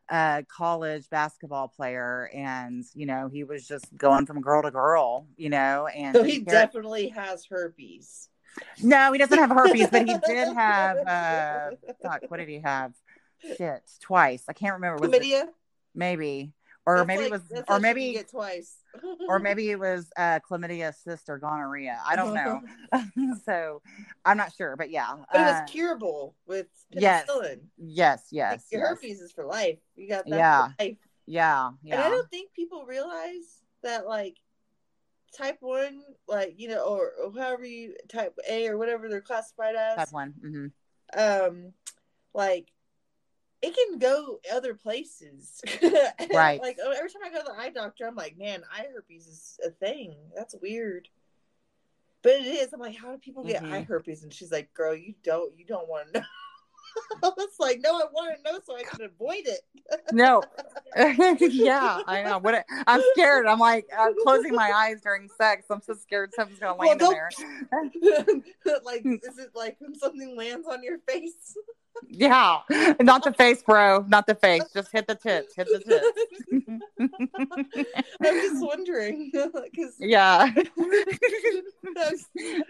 uh, 0.09 0.41
college 0.53 1.09
basketball 1.09 1.69
player, 1.69 2.29
and 2.33 2.83
you 2.93 3.05
know 3.05 3.29
he 3.31 3.45
was 3.45 3.65
just 3.65 3.85
going 3.95 4.25
from 4.25 4.41
girl 4.41 4.61
to 4.61 4.69
girl, 4.69 5.25
you 5.37 5.49
know. 5.49 5.87
And 5.87 6.13
so 6.13 6.23
he 6.23 6.39
definitely 6.39 7.07
has 7.09 7.45
herpes. 7.45 8.27
No, 8.83 9.13
he 9.13 9.19
doesn't 9.19 9.37
have 9.37 9.51
herpes, 9.51 9.87
but 9.89 10.05
he 10.05 10.17
did 10.25 10.49
have. 10.53 11.07
uh 11.07 11.71
fuck, 12.01 12.23
what 12.29 12.37
did 12.37 12.49
he 12.49 12.59
have? 12.59 12.93
Shit, 13.57 13.83
twice. 14.01 14.43
I 14.47 14.53
can't 14.53 14.73
remember. 14.75 15.01
Was 15.07 15.13
it- 15.13 15.21
Chlamydia? 15.21 15.47
maybe, 15.95 16.53
or 16.85 16.97
That's 16.97 17.07
maybe 17.07 17.23
like- 17.29 17.41
it 17.41 17.51
was, 17.51 17.63
or 17.67 17.79
maybe, 17.79 18.13
get 18.13 18.29
twice. 18.29 18.77
or 19.29 19.39
maybe 19.39 19.69
it 19.71 19.79
was 19.79 20.11
uh 20.17 20.39
chlamydia, 20.47 20.93
cyst, 20.93 21.29
or 21.29 21.37
gonorrhea. 21.37 21.99
I 22.05 22.15
don't 22.15 22.33
know. 22.33 22.61
so 23.45 23.81
I'm 24.25 24.37
not 24.37 24.53
sure, 24.53 24.75
but 24.75 24.89
yeah. 24.89 25.15
But 25.31 25.41
it 25.41 25.47
uh, 25.47 25.61
was 25.61 25.71
curable 25.71 26.35
with 26.45 26.67
yes. 26.91 27.25
penicillin. 27.29 27.59
yes, 27.77 28.19
Like, 28.19 28.27
yes, 28.31 28.65
your 28.71 28.81
yes. 28.81 28.89
herpes 28.89 29.21
is 29.21 29.31
for 29.31 29.45
life. 29.45 29.79
You 29.95 30.09
got 30.09 30.25
that 30.25 30.35
Yeah. 30.37 30.67
for 30.67 30.75
life. 30.79 30.97
Yeah, 31.27 31.69
And 31.89 32.01
I 32.01 32.09
don't 32.09 32.29
think 32.29 32.51
people 32.53 32.85
realize 32.85 33.61
that 33.83 34.05
like 34.05 34.35
type 35.37 35.57
one, 35.61 36.01
like 36.27 36.55
you 36.57 36.67
know, 36.67 36.83
or, 36.83 37.11
or 37.23 37.31
however 37.39 37.63
you 37.65 37.95
type 38.09 38.37
A 38.49 38.67
or 38.67 38.77
whatever 38.77 39.07
they're 39.07 39.21
classified 39.21 39.75
as, 39.75 39.95
Type 39.97 40.11
one. 40.11 40.33
hmm 40.41 41.19
um, 41.19 41.73
like 42.33 42.67
it 43.61 43.75
can 43.75 43.99
go 43.99 44.39
other 44.53 44.73
places. 44.73 45.61
Right. 46.33 46.61
Like 46.61 46.77
oh, 46.83 46.91
every 46.91 47.09
time 47.09 47.21
I 47.25 47.29
go 47.29 47.39
to 47.39 47.51
the 47.51 47.59
eye 47.59 47.69
doctor, 47.69 48.07
I'm 48.07 48.15
like, 48.15 48.37
man, 48.37 48.63
eye 48.71 48.87
herpes 48.93 49.27
is 49.27 49.59
a 49.65 49.69
thing. 49.69 50.15
That's 50.35 50.55
weird. 50.61 51.07
But 52.23 52.33
it 52.33 52.45
is. 52.45 52.71
I'm 52.73 52.79
like, 52.79 52.95
how 52.95 53.11
do 53.11 53.17
people 53.17 53.43
get 53.43 53.63
Mhm. 53.63 53.71
eye 53.73 53.81
herpes? 53.81 54.23
And 54.23 54.33
she's 54.33 54.51
like, 54.51 54.73
girl, 54.73 54.95
you 54.95 55.15
don't, 55.23 55.57
you 55.57 55.65
don't 55.65 55.87
want 55.89 56.13
to 56.13 56.19
know. 56.19 56.25
I 57.23 57.29
was 57.35 57.55
like, 57.59 57.79
no, 57.81 57.95
I 57.95 58.03
want 58.11 58.35
to 58.37 58.43
know 58.51 58.59
so 58.65 58.75
I 58.77 58.83
can 58.83 59.01
avoid 59.01 59.45
it. 59.45 59.61
No. 60.11 60.43
yeah, 60.95 62.01
I 62.05 62.23
know. 62.23 62.37
What 62.39 62.65
I'm 62.87 63.01
scared. 63.13 63.45
I'm 63.47 63.59
like 63.59 63.87
I'm 63.97 64.13
closing 64.23 64.53
my 64.53 64.71
eyes 64.75 65.01
during 65.01 65.29
sex. 65.29 65.65
I'm 65.69 65.81
so 65.81 65.93
scared 65.93 66.33
something's 66.33 66.59
gonna 66.59 66.75
Well, 66.77 66.89
land 66.89 67.01
in 67.01 67.09
there. 67.09 67.29
like, 68.83 69.05
is 69.05 69.37
it 69.39 69.51
like 69.55 69.77
when 69.79 69.95
something 69.95 70.35
lands 70.35 70.67
on 70.67 70.83
your 70.83 70.99
face? 71.07 71.55
Yeah, 72.09 72.59
not 72.99 73.23
the 73.23 73.33
face, 73.33 73.61
bro. 73.63 74.05
Not 74.07 74.25
the 74.27 74.35
face. 74.35 74.63
Just 74.73 74.91
hit 74.91 75.07
the 75.07 75.15
tits. 75.15 75.55
Hit 75.55 75.67
the 75.67 75.79
tits. 75.79 77.11
I'm 78.23 78.35
just 78.41 78.63
wondering 78.65 79.31
because 79.33 79.93
yeah. 79.99 80.51
that's, 80.55 80.69
that's 81.95 82.25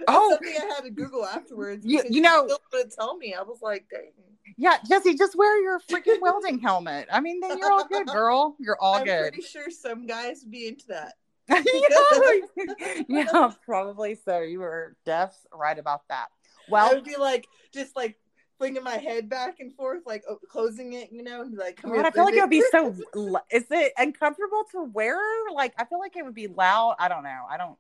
Oh. 0.08 0.30
something 0.32 0.56
I 0.62 0.74
had 0.76 0.84
to 0.84 0.92
Google 0.92 1.26
afterwards. 1.26 1.86
You- 1.86 2.04
you 2.10 2.22
know- 2.22 2.48
still 2.68 2.84
tell 2.98 3.18
me. 3.18 3.34
I 3.34 3.42
was 3.42 3.60
like, 3.62 3.86
dang. 3.92 4.12
Yeah, 4.58 4.78
Jessie, 4.88 5.16
just 5.16 5.36
wear 5.36 5.62
your 5.62 5.80
freaking 5.80 6.20
welding 6.20 6.60
helmet. 6.60 7.08
I 7.12 7.20
mean, 7.22 7.40
then 7.40 7.58
you're 7.58 7.72
all 7.72 7.88
good, 7.88 8.08
girl. 8.12 8.56
You're 8.60 8.78
all 8.80 9.04
good. 9.04 9.10
I'm 9.10 9.22
pretty 9.32 9.42
sure 9.44 9.70
some 9.70 10.06
guys 10.06 10.42
would 10.44 10.52
be 10.52 10.68
into 10.68 10.88
that. 10.88 11.14
yeah, 11.50 12.96
yeah, 13.08 13.52
probably 13.66 14.16
so. 14.16 14.40
You 14.42 14.60
were 14.60 14.96
deaf 15.06 15.36
right 15.54 15.78
about 15.78 16.02
that. 16.10 16.28
Well, 16.70 16.90
I 16.90 16.94
would 16.94 17.04
be 17.04 17.18
like, 17.18 17.48
just 17.74 17.96
like 17.96 18.18
flinging 18.62 18.84
my 18.84 18.98
head 18.98 19.28
back 19.28 19.60
and 19.60 19.74
forth, 19.74 20.04
like 20.06 20.24
oh, 20.30 20.38
closing 20.48 20.94
it, 20.94 21.12
you 21.12 21.24
know, 21.24 21.42
and 21.42 21.58
like, 21.58 21.82
God, 21.82 21.94
here, 21.94 22.04
I 22.06 22.12
feel 22.12 22.26
like 22.26 22.36
it 22.36 22.42
would 22.42 22.50
be 22.52 22.64
so. 22.70 22.96
Is 23.52 23.66
it 23.72 23.94
uncomfortable 23.98 24.66
to 24.74 24.84
wear? 24.84 25.20
Like, 25.52 25.74
I 25.80 25.86
feel 25.86 26.00
like 26.00 26.16
it 26.16 26.24
would 26.24 26.36
be 26.36 26.46
loud. 26.46 26.96
I 27.00 27.08
don't 27.08 27.24
know. 27.24 27.42
I 27.50 27.58
don't. 27.58 27.76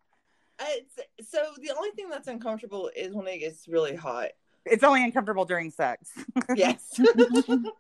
So 1.30 1.40
the 1.60 1.72
only 1.76 1.92
thing 1.92 2.10
that's 2.10 2.28
uncomfortable 2.28 2.90
is 2.96 3.14
when 3.14 3.28
it 3.28 3.38
gets 3.40 3.68
really 3.68 3.96
hot. 3.96 4.30
It's 4.66 4.84
only 4.84 5.04
uncomfortable 5.04 5.46
during 5.46 5.70
sex. 5.70 6.10
Yes. 6.56 7.00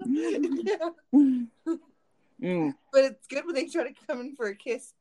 yeah. 0.05 0.89
Mm. 2.41 2.73
But 2.91 3.03
it's 3.03 3.27
good 3.27 3.45
when 3.45 3.53
they 3.53 3.67
try 3.67 3.83
to 3.83 3.93
come 4.07 4.19
in 4.21 4.35
for 4.35 4.47
a 4.47 4.55
kiss. 4.55 4.93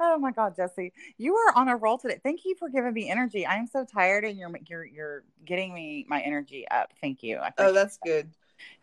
Oh 0.00 0.18
my 0.18 0.32
God, 0.32 0.54
Jessie, 0.56 0.92
you 1.16 1.34
are 1.34 1.56
on 1.56 1.68
a 1.68 1.76
roll 1.76 1.98
today. 1.98 2.20
Thank 2.22 2.44
you 2.44 2.54
for 2.56 2.68
giving 2.68 2.92
me 2.92 3.10
energy. 3.10 3.46
I 3.46 3.56
am 3.56 3.66
so 3.66 3.84
tired, 3.84 4.24
and 4.24 4.38
you're 4.38 4.50
you're 4.66 4.84
you're 4.84 5.24
getting 5.44 5.74
me 5.74 6.06
my 6.08 6.20
energy 6.20 6.66
up. 6.70 6.92
Thank 7.00 7.22
you. 7.22 7.38
I 7.38 7.52
oh, 7.58 7.72
that's 7.72 7.98
good. 7.98 8.30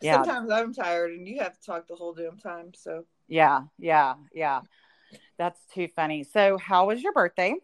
Yeah. 0.02 0.24
Sometimes 0.24 0.52
I'm 0.52 0.74
tired 0.74 1.12
and 1.12 1.28
you 1.28 1.40
have 1.40 1.60
to 1.60 1.66
talk 1.66 1.88
the 1.88 1.96
whole 1.96 2.14
damn 2.14 2.38
time. 2.38 2.72
So 2.76 3.06
yeah, 3.28 3.64
yeah, 3.78 4.16
yeah. 4.34 4.62
That's 5.38 5.60
too 5.74 5.90
funny. 5.96 6.24
So, 6.24 6.58
how 6.58 6.88
was 6.88 7.02
your 7.02 7.14
birthday? 7.14 7.56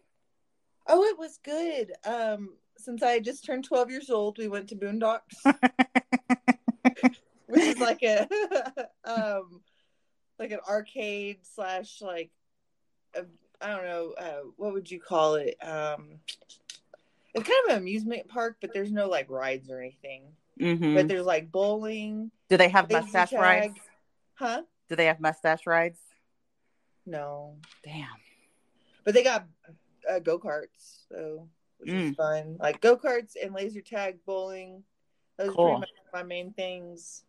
Oh, 0.86 1.04
it 1.04 1.18
was 1.18 1.38
good. 1.42 1.92
Um, 2.04 2.54
since 2.78 3.02
I 3.02 3.20
just 3.20 3.44
turned 3.44 3.64
12 3.64 3.90
years 3.90 4.10
old, 4.10 4.38
we 4.38 4.48
went 4.48 4.68
to 4.68 4.76
Boondocks, 4.76 5.20
which 7.46 7.62
is 7.62 7.78
like 7.78 8.02
a 8.02 8.26
um 9.04 9.62
like 10.38 10.50
an 10.50 10.60
arcade 10.68 11.38
slash 11.42 12.00
like 12.00 12.30
I 13.14 13.66
don't 13.68 13.84
know, 13.84 14.14
uh, 14.18 14.40
what 14.56 14.72
would 14.72 14.90
you 14.90 15.00
call 15.00 15.36
it? 15.36 15.56
Um 15.62 16.20
it's 17.34 17.48
kind 17.48 17.58
of 17.68 17.76
an 17.76 17.82
amusement 17.82 18.28
park, 18.28 18.56
but 18.60 18.74
there's 18.74 18.92
no 18.92 19.08
like 19.08 19.30
rides 19.30 19.70
or 19.70 19.80
anything. 19.80 20.24
Mm-hmm. 20.60 20.94
But 20.94 21.08
there's 21.08 21.24
like 21.24 21.50
bowling, 21.50 22.30
Do 22.50 22.56
they 22.58 22.68
have 22.68 22.90
mustache 22.90 23.30
tag. 23.30 23.40
rides? 23.40 23.78
huh? 24.34 24.62
Do 24.90 24.96
they 24.96 25.06
have 25.06 25.18
mustache 25.20 25.66
rides? 25.66 25.98
No, 27.06 27.56
Damn. 27.82 28.06
but 29.04 29.14
they 29.14 29.24
got 29.24 29.46
uh, 30.08 30.18
go 30.20 30.38
karts, 30.38 31.06
so 31.08 31.48
which 31.78 31.90
is 31.90 32.10
Mm. 32.12 32.16
fun. 32.16 32.56
Like 32.60 32.80
go 32.80 32.96
karts 32.96 33.34
and 33.42 33.54
laser 33.54 33.80
tag, 33.80 34.18
bowling. 34.26 34.84
Those 35.38 35.48
are 35.48 35.52
pretty 35.54 35.80
much 35.80 35.88
my 36.12 36.22
main 36.22 36.52
things 36.52 37.24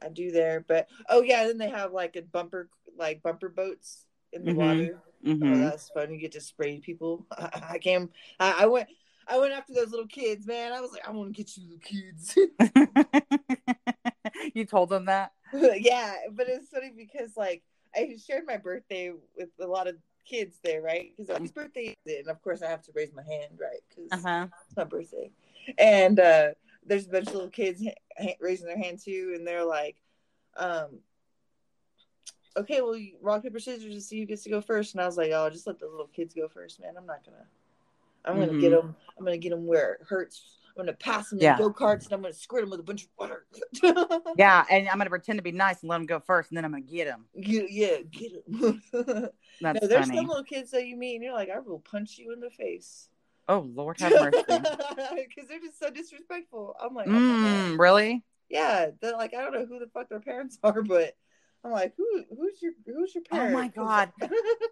I 0.00 0.08
do 0.08 0.30
there. 0.30 0.64
But 0.66 0.88
oh 1.10 1.22
yeah, 1.22 1.44
then 1.44 1.58
they 1.58 1.68
have 1.68 1.92
like 1.92 2.16
a 2.16 2.22
bumper, 2.22 2.70
like 2.96 3.22
bumper 3.22 3.48
boats 3.50 4.05
in 4.32 4.44
the 4.44 4.52
Mhm. 4.52 4.56
water. 4.56 5.02
Oh, 5.02 5.26
Mm-hmm. 5.26 5.60
that's 5.60 5.88
fun. 5.90 6.12
You 6.12 6.18
get 6.18 6.32
to 6.32 6.40
spray 6.40 6.78
people. 6.80 7.26
I, 7.32 7.62
I 7.72 7.78
came. 7.78 8.10
I, 8.38 8.62
I 8.64 8.66
went. 8.66 8.88
I 9.28 9.38
went 9.38 9.52
after 9.54 9.74
those 9.74 9.90
little 9.90 10.06
kids, 10.06 10.46
man. 10.46 10.72
I 10.72 10.80
was 10.80 10.92
like, 10.92 11.06
I 11.06 11.10
want 11.10 11.34
to 11.34 11.42
get 11.42 11.56
you 11.56 11.64
little 11.64 11.80
kids. 11.80 12.38
you 14.54 14.64
told 14.64 14.88
them 14.88 15.06
that? 15.06 15.32
yeah, 15.52 16.14
but 16.32 16.46
it's 16.48 16.68
funny 16.68 16.92
because 16.96 17.36
like 17.36 17.62
I 17.94 18.16
shared 18.24 18.44
my 18.46 18.56
birthday 18.56 19.12
with 19.36 19.48
a 19.60 19.66
lot 19.66 19.88
of 19.88 19.96
kids 20.24 20.58
there, 20.62 20.80
right? 20.80 21.12
Because 21.16 21.36
whose 21.38 21.50
birthday 21.50 21.96
is? 22.06 22.18
And 22.20 22.28
of 22.28 22.40
course, 22.42 22.62
I 22.62 22.68
have 22.68 22.82
to 22.82 22.92
raise 22.94 23.12
my 23.12 23.22
hand, 23.24 23.58
right? 23.60 23.80
Because 23.88 24.12
Uh 24.24 24.28
huh. 24.28 24.46
it's 24.68 24.76
my 24.76 24.84
birthday. 24.84 25.30
And 25.78 26.20
uh, 26.20 26.50
there's 26.84 27.06
a 27.06 27.10
bunch 27.10 27.28
of 27.28 27.34
little 27.34 27.50
kids 27.50 27.82
ha- 27.82 27.94
ha- 28.18 28.36
raising 28.40 28.66
their 28.66 28.78
hand 28.78 29.00
too, 29.02 29.32
and 29.34 29.44
they're 29.46 29.64
like, 29.64 29.96
um, 30.56 31.00
okay, 32.56 32.80
well, 32.80 32.96
you- 32.96 33.16
rock 33.20 33.42
paper 33.42 33.58
scissors 33.58 33.94
to 33.94 34.00
see 34.00 34.20
who 34.20 34.26
gets 34.26 34.42
to 34.44 34.50
go 34.50 34.60
first. 34.60 34.94
And 34.94 35.00
I 35.02 35.06
was 35.06 35.16
like, 35.16 35.30
oh, 35.32 35.50
just 35.50 35.66
let 35.66 35.78
the 35.78 35.86
little 35.88 36.08
kids 36.08 36.34
go 36.34 36.48
first, 36.48 36.80
man. 36.80 36.94
I'm 36.96 37.06
not 37.06 37.24
gonna. 37.24 37.44
I'm 38.24 38.40
gonna 38.40 38.60
get 38.60 38.70
them. 38.70 38.96
I'm 39.16 39.24
gonna 39.24 39.38
get 39.38 39.50
them 39.50 39.66
where 39.66 39.94
it 39.94 40.00
hurts. 40.08 40.42
I'm 40.78 40.84
gonna 40.84 40.96
pass 40.96 41.30
them 41.30 41.38
Yeah. 41.40 41.56
go 41.56 41.72
karts 41.72 42.04
and 42.04 42.12
I'm 42.12 42.20
gonna 42.22 42.34
squirt 42.34 42.62
them 42.62 42.70
with 42.70 42.80
a 42.80 42.82
bunch 42.82 43.04
of 43.04 43.08
water. 43.18 43.46
Yeah, 44.36 44.64
and 44.70 44.88
I'm 44.88 44.98
gonna 44.98 45.08
pretend 45.10 45.38
to 45.38 45.42
be 45.42 45.52
nice 45.52 45.80
and 45.82 45.88
let 45.88 45.96
them 45.98 46.06
go 46.06 46.18
first, 46.20 46.50
and 46.50 46.56
then 46.56 46.64
I'm 46.64 46.72
gonna 46.72 46.82
get 46.82 47.06
them. 47.06 47.26
yeah, 47.34 47.62
yeah, 47.68 47.96
get 48.10 48.32
them. 48.50 48.82
That's 49.62 49.80
no, 49.80 49.86
there's 49.86 50.06
funny. 50.06 50.16
some 50.16 50.26
little 50.26 50.44
kids 50.44 50.72
that 50.72 50.86
you 50.86 50.96
meet 50.96 51.14
and 51.14 51.24
you're 51.24 51.32
like, 51.32 51.48
I 51.50 51.60
will 51.60 51.78
punch 51.78 52.18
you 52.18 52.32
in 52.32 52.40
the 52.40 52.50
face. 52.50 53.08
Oh 53.48 53.60
Lord 53.60 54.00
have 54.00 54.12
mercy. 54.12 54.42
Because 54.48 55.48
they're 55.48 55.60
just 55.60 55.78
so 55.78 55.88
disrespectful. 55.88 56.74
I'm 56.80 56.94
like, 56.94 57.06
oh 57.06 57.10
mm, 57.12 57.78
really? 57.78 58.24
yeah, 58.50 58.90
they're 59.00 59.12
like, 59.16 59.34
I 59.34 59.42
don't 59.42 59.54
know 59.54 59.66
who 59.66 59.78
the 59.78 59.86
fuck 59.86 60.08
their 60.08 60.20
parents 60.20 60.58
are, 60.64 60.82
but 60.82 61.16
I'm 61.66 61.72
like, 61.72 61.94
who, 61.96 62.24
who's 62.36 62.62
your, 62.62 62.72
who's 62.86 63.12
your 63.12 63.24
Oh 63.32 63.48
my 63.48 63.66
God. 63.76 64.12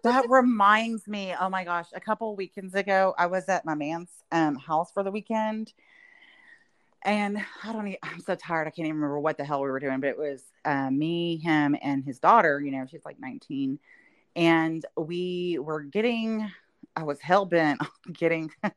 That 0.03 0.29
reminds 0.29 1.07
me. 1.09 1.35
Oh 1.37 1.49
my 1.49 1.65
gosh, 1.65 1.87
a 1.93 1.99
couple 1.99 2.31
of 2.31 2.37
weekends 2.37 2.73
ago, 2.73 3.13
I 3.17 3.25
was 3.25 3.49
at 3.49 3.65
my 3.65 3.75
man's 3.75 4.09
um, 4.31 4.55
house 4.55 4.91
for 4.93 5.03
the 5.03 5.11
weekend, 5.11 5.73
and 7.01 7.37
I 7.63 7.73
don't. 7.73 7.87
Even, 7.87 7.99
I'm 8.01 8.21
so 8.21 8.35
tired. 8.35 8.67
I 8.67 8.69
can't 8.69 8.87
even 8.87 8.95
remember 8.95 9.19
what 9.19 9.37
the 9.37 9.43
hell 9.43 9.61
we 9.61 9.69
were 9.69 9.79
doing, 9.81 9.99
but 9.99 10.07
it 10.07 10.17
was 10.17 10.43
uh, 10.63 10.89
me, 10.89 11.35
him, 11.37 11.75
and 11.81 12.01
his 12.01 12.19
daughter. 12.19 12.61
You 12.61 12.71
know, 12.71 12.85
she's 12.89 13.03
like 13.03 13.19
19, 13.19 13.77
and 14.37 14.85
we 14.95 15.57
were 15.59 15.81
getting. 15.81 16.49
I 16.95 17.03
was 17.03 17.19
hell 17.19 17.45
bent 17.45 17.81
on 17.81 18.13
getting. 18.13 18.49
oh, 18.63 18.69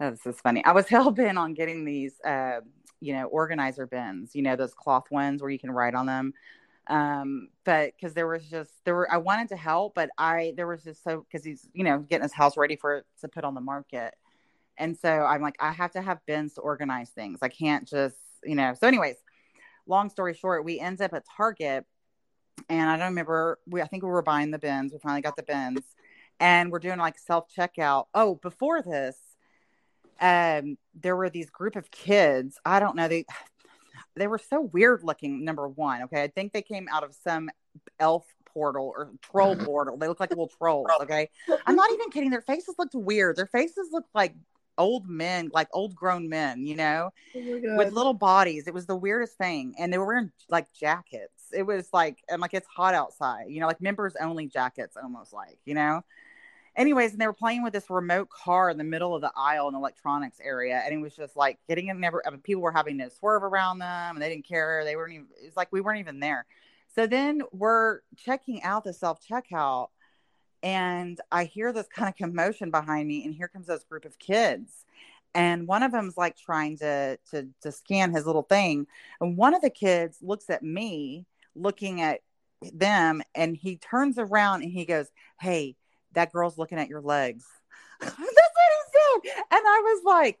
this 0.00 0.24
is 0.24 0.40
funny. 0.40 0.64
I 0.64 0.72
was 0.72 0.88
hell 0.88 1.10
bent 1.10 1.36
on 1.36 1.52
getting 1.52 1.84
these, 1.84 2.18
uh, 2.24 2.60
you 3.00 3.12
know, 3.12 3.24
organizer 3.26 3.86
bins. 3.86 4.34
You 4.34 4.40
know, 4.40 4.56
those 4.56 4.72
cloth 4.72 5.10
ones 5.10 5.42
where 5.42 5.50
you 5.50 5.58
can 5.58 5.70
write 5.70 5.94
on 5.94 6.06
them 6.06 6.32
um 6.88 7.48
but 7.64 7.92
because 7.96 8.14
there 8.14 8.26
was 8.26 8.44
just 8.48 8.70
there 8.84 8.94
were 8.94 9.12
i 9.12 9.16
wanted 9.16 9.48
to 9.48 9.56
help 9.56 9.94
but 9.94 10.08
i 10.18 10.52
there 10.56 10.66
was 10.66 10.84
just 10.84 11.02
so 11.02 11.26
because 11.30 11.44
he's 11.44 11.68
you 11.72 11.82
know 11.82 11.98
getting 11.98 12.22
his 12.22 12.32
house 12.32 12.56
ready 12.56 12.76
for 12.76 13.04
to 13.20 13.28
put 13.28 13.44
on 13.44 13.54
the 13.54 13.60
market. 13.60 14.14
And 14.78 14.96
so 14.96 15.08
i'm 15.08 15.42
like 15.42 15.56
i 15.60 15.72
have 15.72 15.92
to 15.92 16.02
have 16.02 16.24
bins 16.26 16.54
to 16.54 16.60
organize 16.60 17.10
things. 17.10 17.38
I 17.42 17.48
can't 17.48 17.86
just 17.88 18.16
you 18.44 18.54
know. 18.54 18.74
So 18.74 18.86
anyways 18.86 19.16
long 19.88 20.10
story 20.10 20.34
short 20.34 20.64
we 20.64 20.80
end 20.80 21.00
up 21.00 21.12
at 21.12 21.24
target 21.36 21.84
and 22.68 22.90
i 22.90 22.96
don't 22.96 23.10
remember 23.10 23.58
we 23.66 23.80
i 23.80 23.86
think 23.86 24.02
we 24.02 24.08
were 24.08 24.22
buying 24.22 24.50
the 24.50 24.58
bins 24.58 24.92
we 24.92 24.98
finally 24.98 25.22
got 25.22 25.36
the 25.36 25.44
bins 25.44 25.94
and 26.40 26.72
we're 26.72 26.80
doing 26.80 26.98
like 26.98 27.16
self 27.16 27.46
checkout 27.56 28.06
oh 28.12 28.34
before 28.34 28.82
this 28.82 29.16
um 30.20 30.76
there 30.94 31.16
were 31.16 31.30
these 31.30 31.50
group 31.50 31.76
of 31.76 31.90
kids. 31.90 32.58
I 32.64 32.80
don't 32.80 32.96
know 32.96 33.08
they 33.08 33.24
they 34.16 34.26
were 34.26 34.38
so 34.38 34.60
weird 34.60 35.02
looking 35.02 35.44
number 35.44 35.68
one 35.68 36.02
okay? 36.02 36.22
I 36.22 36.28
think 36.28 36.52
they 36.52 36.62
came 36.62 36.88
out 36.90 37.04
of 37.04 37.14
some 37.14 37.50
elf 38.00 38.24
portal 38.46 38.92
or 38.96 39.10
troll 39.20 39.54
mm-hmm. 39.54 39.64
portal. 39.64 39.96
They 39.96 40.08
look 40.08 40.20
like 40.20 40.30
little 40.30 40.48
trolls 40.48 40.88
okay? 41.02 41.28
I'm 41.66 41.76
not 41.76 41.92
even 41.92 42.10
kidding. 42.10 42.30
Their 42.30 42.40
faces 42.40 42.74
looked 42.78 42.94
weird. 42.94 43.36
Their 43.36 43.46
faces 43.46 43.88
looked 43.92 44.14
like 44.14 44.34
old 44.78 45.08
men 45.08 45.50
like 45.54 45.68
old 45.72 45.94
grown 45.94 46.28
men 46.28 46.66
you 46.66 46.76
know? 46.76 47.10
Oh 47.34 47.76
with 47.76 47.92
little 47.92 48.14
bodies. 48.14 48.66
It 48.66 48.74
was 48.74 48.86
the 48.86 48.96
weirdest 48.96 49.36
thing. 49.38 49.74
And 49.78 49.92
they 49.92 49.98
were 49.98 50.06
wearing 50.06 50.32
like 50.48 50.72
jackets. 50.72 51.32
It 51.52 51.62
was 51.62 51.88
like 51.92 52.18
and 52.28 52.40
like 52.40 52.54
it's 52.54 52.66
hot 52.66 52.94
outside 52.94 53.46
you 53.48 53.60
know 53.60 53.66
like 53.66 53.80
members 53.80 54.14
only 54.20 54.46
jackets 54.46 54.96
almost 55.00 55.32
like 55.32 55.58
you 55.64 55.74
know 55.74 56.02
anyways 56.76 57.12
and 57.12 57.20
they 57.20 57.26
were 57.26 57.32
playing 57.32 57.62
with 57.62 57.72
this 57.72 57.90
remote 57.90 58.28
car 58.30 58.70
in 58.70 58.78
the 58.78 58.84
middle 58.84 59.14
of 59.14 59.22
the 59.22 59.32
aisle 59.36 59.68
in 59.68 59.72
the 59.72 59.78
electronics 59.78 60.38
area 60.42 60.82
and 60.84 60.94
it 60.94 60.98
was 60.98 61.16
just 61.16 61.36
like 61.36 61.58
getting 61.68 61.88
in 61.88 61.98
never 62.00 62.22
I 62.26 62.30
mean, 62.30 62.40
people 62.40 62.62
were 62.62 62.72
having 62.72 62.98
to 62.98 63.10
swerve 63.10 63.42
around 63.42 63.78
them 63.78 64.16
and 64.16 64.22
they 64.22 64.28
didn't 64.28 64.46
care 64.46 64.84
they 64.84 64.96
weren't 64.96 65.14
even 65.14 65.26
it's 65.42 65.56
like 65.56 65.68
we 65.72 65.80
weren't 65.80 66.00
even 66.00 66.20
there. 66.20 66.46
So 66.94 67.06
then 67.06 67.42
we're 67.52 68.00
checking 68.16 68.62
out 68.62 68.84
the 68.84 68.92
self 68.92 69.20
checkout 69.26 69.88
and 70.62 71.20
i 71.30 71.44
hear 71.44 71.72
this 71.72 71.86
kind 71.86 72.08
of 72.08 72.16
commotion 72.16 72.70
behind 72.70 73.06
me 73.06 73.24
and 73.24 73.34
here 73.34 73.48
comes 73.48 73.66
this 73.66 73.84
group 73.84 74.04
of 74.04 74.18
kids 74.18 74.84
and 75.34 75.68
one 75.68 75.82
of 75.82 75.92
them's 75.92 76.16
like 76.16 76.36
trying 76.36 76.76
to 76.78 77.18
to 77.30 77.46
to 77.60 77.70
scan 77.70 78.12
his 78.12 78.26
little 78.26 78.42
thing 78.42 78.86
and 79.20 79.36
one 79.36 79.54
of 79.54 79.62
the 79.62 79.70
kids 79.70 80.18
looks 80.22 80.48
at 80.50 80.62
me 80.62 81.26
looking 81.54 82.00
at 82.00 82.20
them 82.72 83.22
and 83.34 83.56
he 83.56 83.76
turns 83.76 84.18
around 84.18 84.62
and 84.62 84.72
he 84.72 84.84
goes 84.84 85.08
hey 85.40 85.76
that 86.16 86.32
girl's 86.32 86.58
looking 86.58 86.78
at 86.78 86.88
your 86.88 87.00
legs. 87.00 87.46
That's 88.00 88.18
what 88.18 88.20
he 88.24 89.30
said. 89.30 89.44
And 89.50 89.60
I 89.64 89.80
was 89.84 90.02
like, 90.04 90.38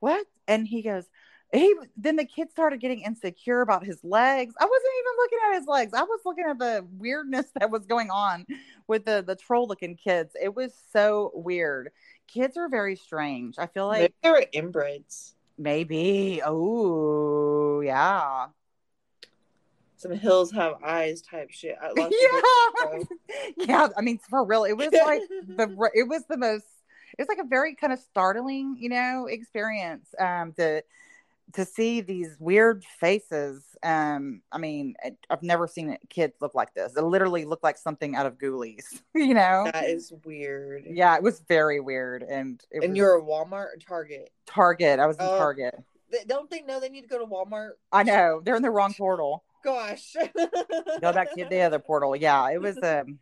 what? 0.00 0.26
And 0.48 0.66
he 0.66 0.82
goes, 0.82 1.04
he 1.52 1.74
then 1.96 2.16
the 2.16 2.26
kid 2.26 2.50
started 2.50 2.80
getting 2.80 3.00
insecure 3.00 3.62
about 3.62 3.84
his 3.86 4.04
legs. 4.04 4.54
I 4.60 4.64
wasn't 4.64 4.92
even 4.98 5.12
looking 5.18 5.38
at 5.48 5.58
his 5.58 5.66
legs. 5.66 5.94
I 5.94 6.02
was 6.02 6.20
looking 6.26 6.44
at 6.46 6.58
the 6.58 6.86
weirdness 6.98 7.46
that 7.58 7.70
was 7.70 7.86
going 7.86 8.10
on 8.10 8.44
with 8.86 9.06
the 9.06 9.24
the 9.26 9.36
troll 9.36 9.66
looking 9.66 9.96
kids. 9.96 10.34
It 10.40 10.54
was 10.54 10.72
so 10.92 11.30
weird. 11.34 11.90
Kids 12.26 12.58
are 12.58 12.68
very 12.68 12.96
strange. 12.96 13.54
I 13.58 13.66
feel 13.66 13.86
like 13.86 14.00
Maybe 14.00 14.14
they 14.22 14.30
were 14.30 14.46
inbreds. 14.54 15.32
maybe. 15.56 16.42
Oh, 16.44 17.80
yeah. 17.80 18.48
Some 19.98 20.12
hills 20.12 20.50
have 20.52 20.74
eyes 20.82 21.20
type 21.22 21.50
shit. 21.50 21.76
I 21.82 21.88
lost 21.96 22.10
the 22.10 23.06
yeah. 23.58 23.66
yeah. 23.66 23.88
I 23.96 24.00
mean, 24.00 24.18
for 24.18 24.44
real, 24.44 24.64
it 24.64 24.72
was 24.74 24.88
like 24.92 25.22
the 25.48 25.90
it 25.94 26.08
was 26.08 26.24
the 26.28 26.36
most 26.36 26.64
it 27.18 27.22
was 27.22 27.28
like 27.28 27.38
a 27.44 27.48
very 27.48 27.74
kind 27.74 27.92
of 27.92 27.98
startling 27.98 28.76
you 28.78 28.88
know 28.88 29.26
experience 29.28 30.08
um 30.20 30.52
to 30.52 30.82
to 31.54 31.64
see 31.64 32.02
these 32.02 32.36
weird 32.38 32.84
faces 33.00 33.64
um 33.82 34.42
i 34.52 34.58
mean 34.58 34.94
i've 35.30 35.42
never 35.42 35.66
seen 35.66 35.96
kids 36.10 36.34
look 36.42 36.54
like 36.54 36.74
this 36.74 36.94
it 36.94 37.02
literally 37.02 37.46
looked 37.46 37.64
like 37.64 37.78
something 37.78 38.14
out 38.14 38.26
of 38.26 38.36
ghoulies 38.36 39.00
you 39.14 39.32
know 39.32 39.64
That 39.72 39.88
is 39.88 40.12
weird. 40.26 40.84
yeah 40.86 41.16
it 41.16 41.22
was 41.22 41.40
very 41.48 41.80
weird 41.80 42.22
and 42.22 42.62
it 42.70 42.82
And 42.84 42.90
was 42.92 42.98
you're 42.98 43.16
a 43.16 43.22
Walmart 43.22 43.68
or 43.72 43.76
Target. 43.80 44.30
target 44.46 45.00
i 45.00 45.06
was 45.06 45.16
in 45.16 45.24
Oh. 45.24 45.38
target 45.38 45.74
They- 46.12 46.24
Don't 46.26 46.50
they 46.50 46.60
know 46.60 46.78
they 46.78 46.90
need 46.90 47.02
to 47.02 47.08
go 47.08 47.18
to 47.18 47.24
Walmart? 47.26 47.70
i 47.90 48.02
know 48.02 48.42
they're 48.44 48.56
in 48.56 48.62
the 48.62 48.70
wrong 48.70 48.92
portal 48.92 49.42
Gosh. 49.68 50.16
go 51.00 51.12
back 51.12 51.34
to 51.34 51.44
the 51.44 51.60
other 51.60 51.78
portal 51.78 52.16
yeah 52.16 52.50
it 52.50 52.60
was 52.60 52.76
um 52.82 53.18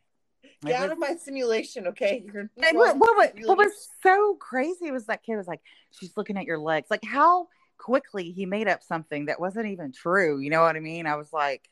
Get 0.65 0.77
out 0.77 0.83
was- 0.85 0.93
of 0.93 0.99
my 0.99 1.17
simulation, 1.17 1.87
okay? 1.89 2.25
You're 2.25 2.51
And 2.63 2.79
what, 2.79 2.97
what, 2.97 3.17
what, 3.17 3.35
what 3.45 3.59
was 3.59 3.89
so 4.03 4.37
crazy 4.41 4.91
was 4.91 5.07
that 5.07 5.23
kid 5.23 5.37
was 5.37 5.47
like, 5.47 5.61
she's 5.91 6.17
looking 6.17 6.37
at 6.37 6.45
your 6.45 6.59
legs. 6.59 6.89
Like 6.91 7.05
how 7.05 7.49
quickly 7.79 8.31
he 8.31 8.47
made 8.47 8.69
up 8.69 8.83
something 8.83 9.27
that 9.27 9.41
wasn't 9.41 9.67
even 9.67 9.93
true. 9.93 10.39
You 10.41 10.51
know 10.51 10.63
what 10.63 10.77
I 10.77 10.81
mean? 10.81 11.07
I 11.07 11.17
was 11.17 11.33
like, 11.33 11.69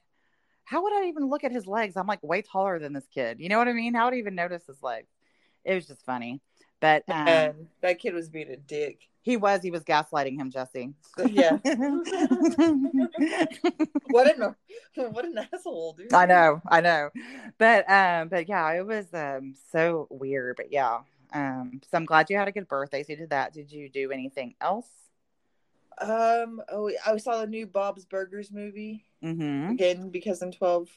how 0.64 0.82
would 0.82 0.92
I 0.92 1.08
even 1.08 1.28
look 1.28 1.44
at 1.44 1.52
his 1.52 1.66
legs? 1.66 1.96
I'm 1.96 2.06
like 2.06 2.22
way 2.22 2.42
taller 2.42 2.78
than 2.78 2.92
this 2.92 3.06
kid. 3.12 3.40
You 3.40 3.48
know 3.48 3.58
what 3.58 3.68
I 3.68 3.72
mean? 3.72 3.94
How 3.94 4.06
would 4.06 4.14
I 4.14 4.18
even 4.18 4.34
notice 4.34 4.66
his 4.66 4.82
legs? 4.82 5.08
It 5.64 5.74
was 5.74 5.87
just 5.87 6.04
funny. 6.04 6.40
But 6.80 7.04
um, 7.08 7.68
that 7.80 7.98
kid 7.98 8.14
was 8.14 8.28
being 8.28 8.50
a 8.50 8.56
dick. 8.56 9.08
He 9.24 9.37
was, 9.38 9.62
he 9.62 9.70
was 9.70 9.82
gaslighting 9.82 10.38
him, 10.38 10.50
Jessie. 10.50 10.92
Yeah. 11.30 11.58
What 14.08 14.38
an 14.38 14.54
what 15.12 15.24
an 15.24 15.38
asshole, 15.52 15.94
dude. 15.94 16.12
I 16.12 16.26
know, 16.26 16.60
I 16.68 16.80
know. 16.80 17.10
But 17.58 17.90
um, 17.90 18.28
but 18.28 18.48
yeah, 18.48 18.70
it 18.74 18.87
was 18.87 19.12
um 19.14 19.54
so 19.72 20.06
weird. 20.10 20.56
But 20.56 20.70
yeah. 20.72 21.00
Um, 21.32 21.80
so 21.90 21.96
I'm 21.96 22.04
glad 22.04 22.30
you 22.30 22.37
had 22.37 22.46
a 22.48 22.52
good 22.52 22.68
birthday. 22.68 23.02
So 23.02 23.12
you 23.12 23.16
did 23.16 23.30
that. 23.30 23.52
Did 23.52 23.72
you 23.72 23.88
do 23.88 24.12
anything 24.12 24.54
else? 24.60 24.87
Um. 26.00 26.60
Oh, 26.70 26.90
I 27.06 27.16
saw 27.16 27.40
the 27.40 27.46
new 27.46 27.66
Bob's 27.66 28.04
Burgers 28.04 28.52
movie 28.52 29.04
Mm-hmm. 29.24 29.70
again 29.70 30.10
because 30.10 30.42
I'm 30.42 30.52
12. 30.52 30.90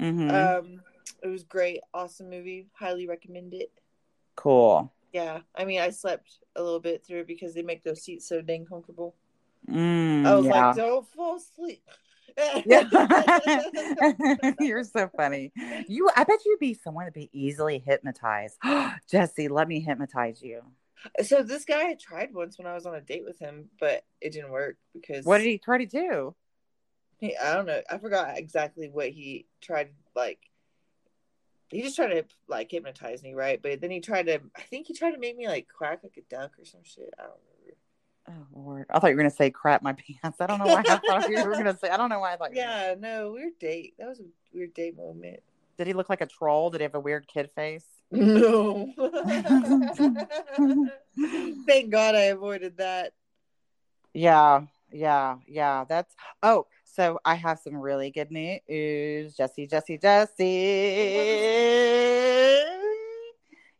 Mm-hmm. 0.00 0.30
Um, 0.30 0.80
it 1.22 1.28
was 1.28 1.44
great, 1.44 1.80
awesome 1.92 2.30
movie. 2.30 2.68
Highly 2.72 3.06
recommend 3.06 3.52
it. 3.52 3.70
cool. 4.34 4.90
Yeah, 5.16 5.40
I 5.54 5.64
mean, 5.64 5.80
I 5.80 5.88
slept 5.88 6.40
a 6.56 6.62
little 6.62 6.78
bit 6.78 7.02
through 7.02 7.24
because 7.24 7.54
they 7.54 7.62
make 7.62 7.82
those 7.82 8.02
seats 8.02 8.28
so 8.28 8.42
dang 8.42 8.66
comfortable. 8.66 9.14
Mm, 9.66 10.26
I 10.26 10.34
was 10.34 10.44
yeah. 10.44 10.66
like, 10.66 10.76
don't 10.76 11.08
fall 11.08 11.36
asleep. 11.36 11.82
You're 14.60 14.84
so 14.84 15.08
funny. 15.16 15.54
You, 15.88 16.10
I 16.14 16.24
bet 16.24 16.44
you'd 16.44 16.58
be 16.58 16.74
someone 16.74 17.06
to 17.06 17.12
be 17.12 17.30
easily 17.32 17.78
hypnotized. 17.78 18.58
Jessie, 19.10 19.48
let 19.48 19.68
me 19.68 19.80
hypnotize 19.80 20.42
you. 20.42 20.60
so 21.22 21.42
this 21.42 21.64
guy 21.64 21.88
I 21.88 21.96
tried 21.98 22.34
once 22.34 22.58
when 22.58 22.66
I 22.66 22.74
was 22.74 22.84
on 22.84 22.94
a 22.94 23.00
date 23.00 23.24
with 23.24 23.38
him, 23.38 23.70
but 23.80 24.04
it 24.20 24.34
didn't 24.34 24.50
work 24.50 24.76
because 24.92 25.24
What 25.24 25.38
did 25.38 25.46
he 25.46 25.56
try 25.56 25.78
to 25.78 25.86
do? 25.86 26.34
he, 27.20 27.34
I 27.38 27.54
don't 27.54 27.64
know. 27.64 27.80
I 27.88 27.96
forgot 27.96 28.36
exactly 28.36 28.90
what 28.90 29.08
he 29.08 29.46
tried. 29.62 29.92
Like, 30.14 30.40
he 31.70 31.82
just 31.82 31.96
tried 31.96 32.08
to 32.08 32.24
like 32.48 32.70
hypnotize 32.70 33.22
me, 33.22 33.34
right? 33.34 33.60
But 33.60 33.80
then 33.80 33.90
he 33.90 34.00
tried 34.00 34.26
to. 34.26 34.40
I 34.56 34.62
think 34.62 34.86
he 34.86 34.94
tried 34.94 35.12
to 35.12 35.18
make 35.18 35.36
me 35.36 35.46
like 35.48 35.66
quack 35.76 36.00
like 36.02 36.16
a 36.16 36.34
duck 36.34 36.52
or 36.58 36.64
some 36.64 36.80
shit. 36.84 37.12
I 37.18 37.22
don't 37.22 37.32
remember. 37.32 37.76
Oh 38.54 38.60
Lord, 38.60 38.86
I 38.90 38.98
thought 38.98 39.08
you 39.10 39.16
were 39.16 39.22
gonna 39.22 39.30
say 39.30 39.50
crap 39.50 39.82
my 39.82 39.92
pants. 40.22 40.40
I 40.40 40.46
don't 40.46 40.58
know 40.58 40.66
why 40.66 40.82
I 40.86 40.96
thought 40.98 41.28
you 41.30 41.44
were 41.44 41.52
gonna 41.52 41.76
say. 41.78 41.88
I 41.90 41.96
don't 41.96 42.08
know 42.10 42.20
why 42.20 42.32
I 42.34 42.36
thought. 42.36 42.50
you 42.54 42.60
were- 42.60 42.62
Yeah, 42.66 42.94
no, 42.98 43.32
weird 43.32 43.58
date. 43.60 43.94
That 43.98 44.08
was 44.08 44.20
a 44.20 44.24
weird 44.52 44.74
date 44.74 44.96
moment. 44.96 45.40
Did 45.78 45.86
he 45.86 45.92
look 45.92 46.08
like 46.08 46.22
a 46.22 46.26
troll? 46.26 46.70
Did 46.70 46.80
he 46.80 46.84
have 46.84 46.94
a 46.94 47.00
weird 47.00 47.26
kid 47.28 47.50
face? 47.54 47.84
No. 48.12 48.92
Thank 51.66 51.90
God 51.90 52.14
I 52.14 52.24
avoided 52.30 52.78
that. 52.78 53.12
Yeah, 54.14 54.62
yeah, 54.92 55.36
yeah. 55.46 55.84
That's 55.88 56.14
oh, 56.42 56.66
So 56.96 57.20
I 57.26 57.34
have 57.34 57.58
some 57.58 57.76
really 57.76 58.10
good 58.10 58.30
news. 58.30 59.36
Jessie, 59.36 59.66
Jessie, 59.66 59.98
Jessie. 59.98 60.64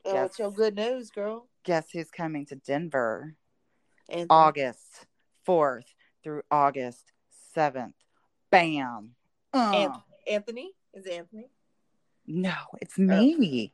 Oh, 0.05 0.13
Yes. 0.13 0.27
it's 0.27 0.39
your 0.39 0.53
good 0.53 0.77
news, 0.77 1.09
girl. 1.11 1.49
Guess 1.65 1.93
who's 1.93 2.11
coming 2.11 2.45
to 2.47 2.57
Denver? 2.57 3.35
And 4.11 4.27
August 4.29 5.07
4th 5.49 5.87
through 6.23 6.43
August 6.51 7.11
7th. 7.57 7.95
Bam. 8.51 9.15
Uh, 9.55 9.73
An- 9.75 10.03
Anthony 10.35 10.73
is 10.93 11.07
it 11.07 11.15
Anthony? 11.15 11.49
no, 12.27 12.55
it's 12.83 12.99
me. 12.99 13.73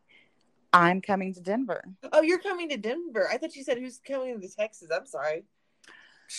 I'm 0.72 1.00
coming 1.00 1.34
to 1.34 1.40
Denver. 1.40 1.82
Oh, 2.12 2.22
you're 2.22 2.38
coming 2.38 2.68
to 2.68 2.76
Denver. 2.76 3.28
I 3.28 3.38
thought 3.38 3.56
you 3.56 3.64
said 3.64 3.78
who's 3.78 3.98
coming 4.06 4.40
to 4.40 4.48
Texas. 4.48 4.88
I'm 4.94 5.06
sorry. 5.06 5.46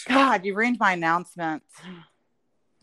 God, 0.08 0.46
you 0.46 0.56
ruined 0.56 0.80
my 0.80 0.94
announcement. 0.94 1.64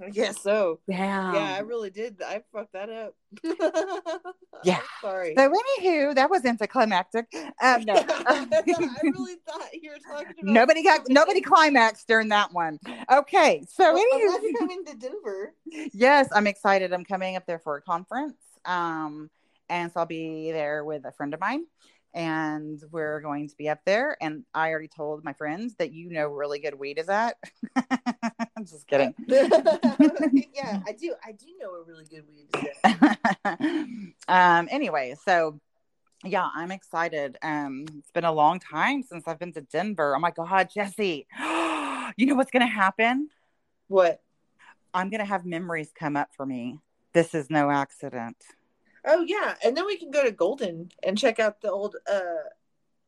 I 0.03 0.11
guess 0.11 0.41
so. 0.43 0.81
Yeah. 0.87 1.35
yeah, 1.35 1.55
I 1.57 1.61
really 1.61 1.91
did. 1.91 2.21
I 2.23 2.43
fucked 2.53 2.73
that 2.73 2.91
up. 2.91 3.15
Yeah. 4.63 4.77
I'm 4.77 4.83
sorry. 5.01 5.35
So, 5.39 5.51
anywho, 5.81 6.15
that 6.17 6.29
was 6.29 6.45
anticlimactic. 6.45 7.27
Um, 7.63 7.85
no. 7.85 7.95
I 8.09 8.47
really 9.03 9.37
thought 9.49 9.69
you 9.73 9.91
were 9.91 9.99
talking 9.99 10.35
about 10.43 10.53
nobody 10.53 10.83
got 10.83 11.09
nobody 11.09 11.41
climaxed 11.41 12.07
during 12.07 12.29
that 12.29 12.53
one. 12.53 12.79
Okay, 13.11 13.65
so 13.71 13.95
Well, 13.95 14.03
I'm 14.13 14.21
anywho, 14.21 14.59
coming 14.59 14.85
to 14.85 14.97
Denver. 14.97 15.55
yes, 15.95 16.29
I'm 16.35 16.47
excited. 16.47 16.93
I'm 16.93 17.05
coming 17.07 17.37
up 17.37 17.47
there 17.47 17.59
for 17.59 17.77
a 17.77 17.81
conference, 17.83 18.37
um, 18.67 19.31
and 19.71 19.91
so 19.93 20.01
I'll 20.01 20.07
be 20.07 20.53
there 20.53 20.85
with 20.85 21.07
a 21.07 21.13
friend 21.13 21.33
of 21.33 21.41
mine, 21.41 21.65
and 22.15 22.83
we're 22.91 23.21
going 23.21 23.49
to 23.49 23.57
be 23.57 23.69
up 23.69 23.81
there. 23.85 24.17
And 24.21 24.45
I 24.55 24.71
already 24.71 24.89
told 24.89 25.25
my 25.25 25.33
friends 25.33 25.75
that 25.77 25.93
you 25.93 26.11
know 26.11 26.29
really 26.29 26.59
good 26.59 26.75
weed 26.79 26.99
is 26.99 27.09
at. 27.09 27.37
I'm 27.77 28.65
just 28.65 28.87
kidding. 28.87 29.15
yeah, 29.29 30.81
I 30.87 30.93
do. 30.99 31.15
I 31.25 31.33
do 31.33 31.47
know 31.61 31.71
a 31.75 31.83
really 31.85 32.05
good 32.05 32.25
weed. 32.29 32.49
is 32.55 32.95
at. 33.45 33.61
um 34.29 34.69
anyway 34.71 35.15
so 35.25 35.59
yeah 36.25 36.49
i'm 36.55 36.71
excited 36.71 37.37
um 37.43 37.85
it's 37.99 38.11
been 38.13 38.25
a 38.25 38.33
long 38.33 38.59
time 38.61 39.03
since 39.03 39.27
i've 39.27 39.39
been 39.39 39.53
to 39.53 39.61
denver 39.63 40.15
oh 40.15 40.19
my 40.21 40.31
god 40.31 40.69
jessie 40.73 41.27
you 42.17 42.27
know 42.27 42.35
what's 42.35 42.51
gonna 42.51 42.67
happen 42.67 43.29
What? 43.89 44.21
i'm 44.95 45.09
gonna 45.11 45.25
have 45.25 45.45
memories 45.47 45.91
come 45.95 46.17
up 46.17 46.29
for 46.37 46.45
me 46.47 46.79
this 47.15 47.35
is 47.35 47.49
no 47.51 47.71
accident 47.71 48.37
Oh 49.07 49.23
yeah, 49.23 49.55
and 49.65 49.77
then 49.77 49.87
we 49.87 49.97
can 49.97 50.11
go 50.11 50.23
to 50.25 50.31
Golden 50.31 50.91
and 51.03 51.17
check 51.17 51.39
out 51.39 51.61
the 51.61 51.71
old 51.71 51.97
uh 52.11 52.21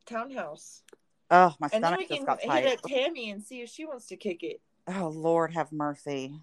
townhouse, 0.07 0.83
oh 1.31 1.55
my 1.59 1.69
and 1.73 1.83
then 1.83 1.97
we 1.97 2.07
just 2.07 2.19
can 2.19 2.27
got 2.27 2.41
hit 2.41 2.73
up 2.73 2.83
Tammy 2.83 3.31
and 3.31 3.43
see 3.43 3.63
if 3.63 3.71
she 3.71 3.85
wants 3.85 4.07
to 4.07 4.17
kick 4.17 4.43
it. 4.43 4.61
oh 4.89 5.09
lord 5.15 5.55
have 5.55 5.71
mercy 5.71 6.35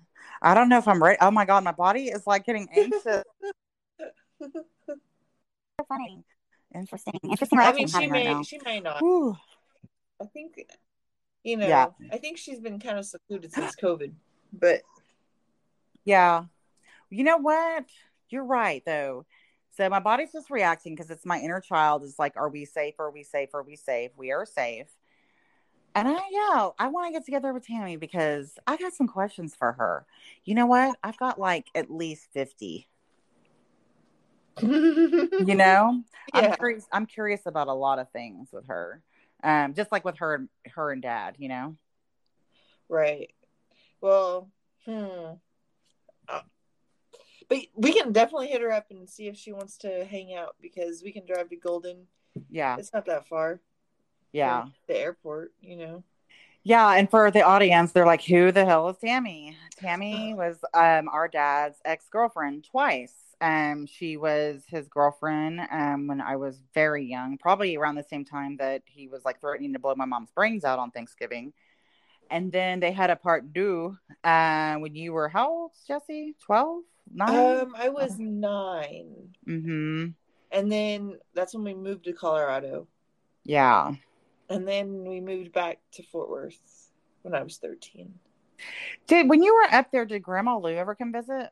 i 0.42 0.54
don't 0.54 0.70
know 0.70 0.78
if 0.78 0.88
i'm 0.88 1.04
ready 1.04 1.18
oh 1.20 1.30
my 1.30 1.44
god 1.44 1.62
my 1.62 1.74
body 1.74 2.06
is 2.06 2.26
like 2.26 2.46
getting 2.46 2.70
anxious 2.76 3.24
funny 5.88 6.24
interesting 6.74 7.20
interesting 7.24 7.60
I 7.60 7.74
mean, 7.74 7.88
she 7.88 8.08
may, 8.08 8.34
right 8.34 8.46
she 8.46 8.60
may 8.64 8.80
not. 8.80 9.02
Whew. 9.02 9.36
I 10.22 10.26
think, 10.26 10.66
you 11.44 11.58
know, 11.58 11.68
Yeah. 11.68 11.88
I 12.12 12.18
think 12.18 12.38
she's 12.38 12.60
been 12.60 12.80
kind 12.80 12.98
of 13.00 13.06
secluded 13.06 13.52
since 13.52 13.76
COVID, 13.76 14.12
but 14.54 14.82
Yeah. 16.06 16.46
You 17.10 17.24
know 17.24 17.38
what? 17.38 17.86
You're 18.30 18.46
right 18.46 18.84
though. 18.86 19.26
So 19.80 19.88
my 19.88 20.02
body's 20.02 20.34
just 20.34 20.50
reacting 20.50 20.94
because 20.94 21.10
it's 21.10 21.26
my 21.26 21.40
inner 21.40 21.62
child 21.62 22.04
is 22.04 22.20
like, 22.20 22.36
are 22.36 22.50
we 22.50 22.66
safe? 22.66 22.96
Are 23.00 23.12
we 23.12 23.24
safe? 23.24 23.54
Are 23.54 23.64
we 23.64 23.78
safe? 23.78 24.12
We 24.18 24.30
are 24.30 24.46
safe. 24.46 24.88
And 25.96 26.06
I 26.06 26.20
yeah, 26.30 26.70
I 26.78 26.90
want 26.90 27.08
to 27.08 27.14
get 27.14 27.24
together 27.24 27.54
with 27.54 27.66
Tammy 27.66 27.96
because 27.96 28.56
I 28.68 28.76
got 28.76 28.92
some 28.92 29.08
questions 29.08 29.56
for 29.56 29.72
her. 29.72 30.06
You 30.44 30.56
know 30.56 30.66
what? 30.66 30.98
I've 31.02 31.18
got 31.18 31.40
like 31.40 31.68
at 31.76 31.90
least 31.90 32.28
50. 32.34 32.90
You 34.62 34.70
know? 35.40 36.04
I'm 36.34 36.52
curious 36.56 36.86
I'm 36.92 37.06
curious 37.06 37.46
about 37.46 37.70
a 37.70 37.74
lot 37.74 38.00
of 38.00 38.12
things 38.12 38.50
with 38.52 38.68
her. 38.68 39.02
Um, 39.46 39.76
just 39.76 39.94
like 39.94 40.04
with 40.04 40.18
her 40.18 40.46
her 40.76 40.92
and 40.92 41.02
dad, 41.02 41.38
you 41.40 41.48
know? 41.48 41.78
right. 42.90 43.32
Well, 44.02 44.50
hmm. 44.84 45.36
But 47.50 47.60
we 47.76 47.94
can 47.94 48.12
definitely 48.12 48.48
hit 48.48 48.62
her 48.62 48.72
up 48.72 48.88
and 48.92 49.10
see 49.10 49.28
if 49.28 49.36
she 49.36 49.52
wants 49.52 49.78
to 49.80 50.06
hang 50.06 50.36
out 50.36 50.56
because 50.62 51.04
we 51.04 51.12
can 51.12 51.26
drive 51.26 51.50
to 51.50 51.56
Golden. 51.56 52.06
Yeah. 52.50 52.78
It's 52.78 52.94
not 52.94 53.06
that 53.08 53.28
far. 53.28 53.60
Yeah. 54.32 54.68
the 54.88 54.98
airport. 54.98 55.52
You 55.62 55.76
know. 55.76 56.04
Yeah, 56.64 56.94
and 56.94 57.10
for 57.10 57.32
the 57.32 57.42
audience, 57.42 57.94
they're 57.94 58.06
like, 58.06 58.24
"Who 58.24 58.52
the 58.52 58.66
hell 58.66 58.90
is 58.90 58.98
Tammy?" 58.98 59.58
Tammy 59.78 60.34
was 60.38 60.58
um, 60.74 61.10
our 61.10 61.28
dad's 61.28 61.80
ex 61.86 62.08
girlfriend 62.10 62.66
twice. 62.70 63.14
Um, 63.42 63.86
she 63.86 64.18
was 64.18 64.64
his 64.68 64.90
girlfriend 64.90 65.62
um, 65.72 66.08
when 66.08 66.20
I 66.20 66.36
was 66.36 66.62
very 66.74 67.06
young, 67.06 67.38
probably 67.38 67.78
around 67.78 67.96
the 67.96 68.04
same 68.04 68.26
time 68.26 68.58
that 68.58 68.84
he 68.86 69.08
was 69.08 69.24
like 69.24 69.40
threatening 69.40 69.74
to 69.74 69.80
blow 69.80 69.96
my 69.96 70.06
mom's 70.06 70.32
brains 70.32 70.66
out 70.66 70.78
on 70.80 70.92
Thanksgiving. 70.92 71.54
And 72.30 72.52
then 72.52 72.82
they 72.82 72.92
had 72.92 73.10
a 73.10 73.16
part 73.16 73.52
two 73.54 73.98
uh, 74.24 74.76
when 74.76 74.94
you 74.94 75.14
were 75.14 75.30
how 75.30 75.50
old, 75.50 75.72
Jessie? 75.88 76.36
12? 76.42 76.84
9? 77.14 77.60
Um, 77.62 77.74
I 77.78 77.90
was 77.90 78.18
nine, 78.18 79.30
mm-hmm. 79.48 80.08
and 80.52 80.72
then 80.72 81.18
that's 81.34 81.54
when 81.54 81.64
we 81.64 81.74
moved 81.74 82.06
to 82.06 82.14
Colorado, 82.14 82.88
Yeah. 83.44 83.94
and 84.50 84.68
then 84.68 85.04
we 85.06 85.20
moved 85.22 85.52
back 85.52 85.80
to 85.94 86.04
Fort 86.04 86.30
Worth 86.30 86.92
when 87.22 87.34
I 87.34 87.44
was 87.44 87.58
thirteen. 87.58 88.14
Did 89.08 89.30
when 89.30 89.42
you 89.44 89.54
were 89.56 89.74
up 89.74 89.92
there, 89.92 90.06
did 90.06 90.22
Grandma 90.22 90.58
Lou 90.58 90.76
ever 90.76 90.96
come 90.96 91.12
visit? 91.12 91.50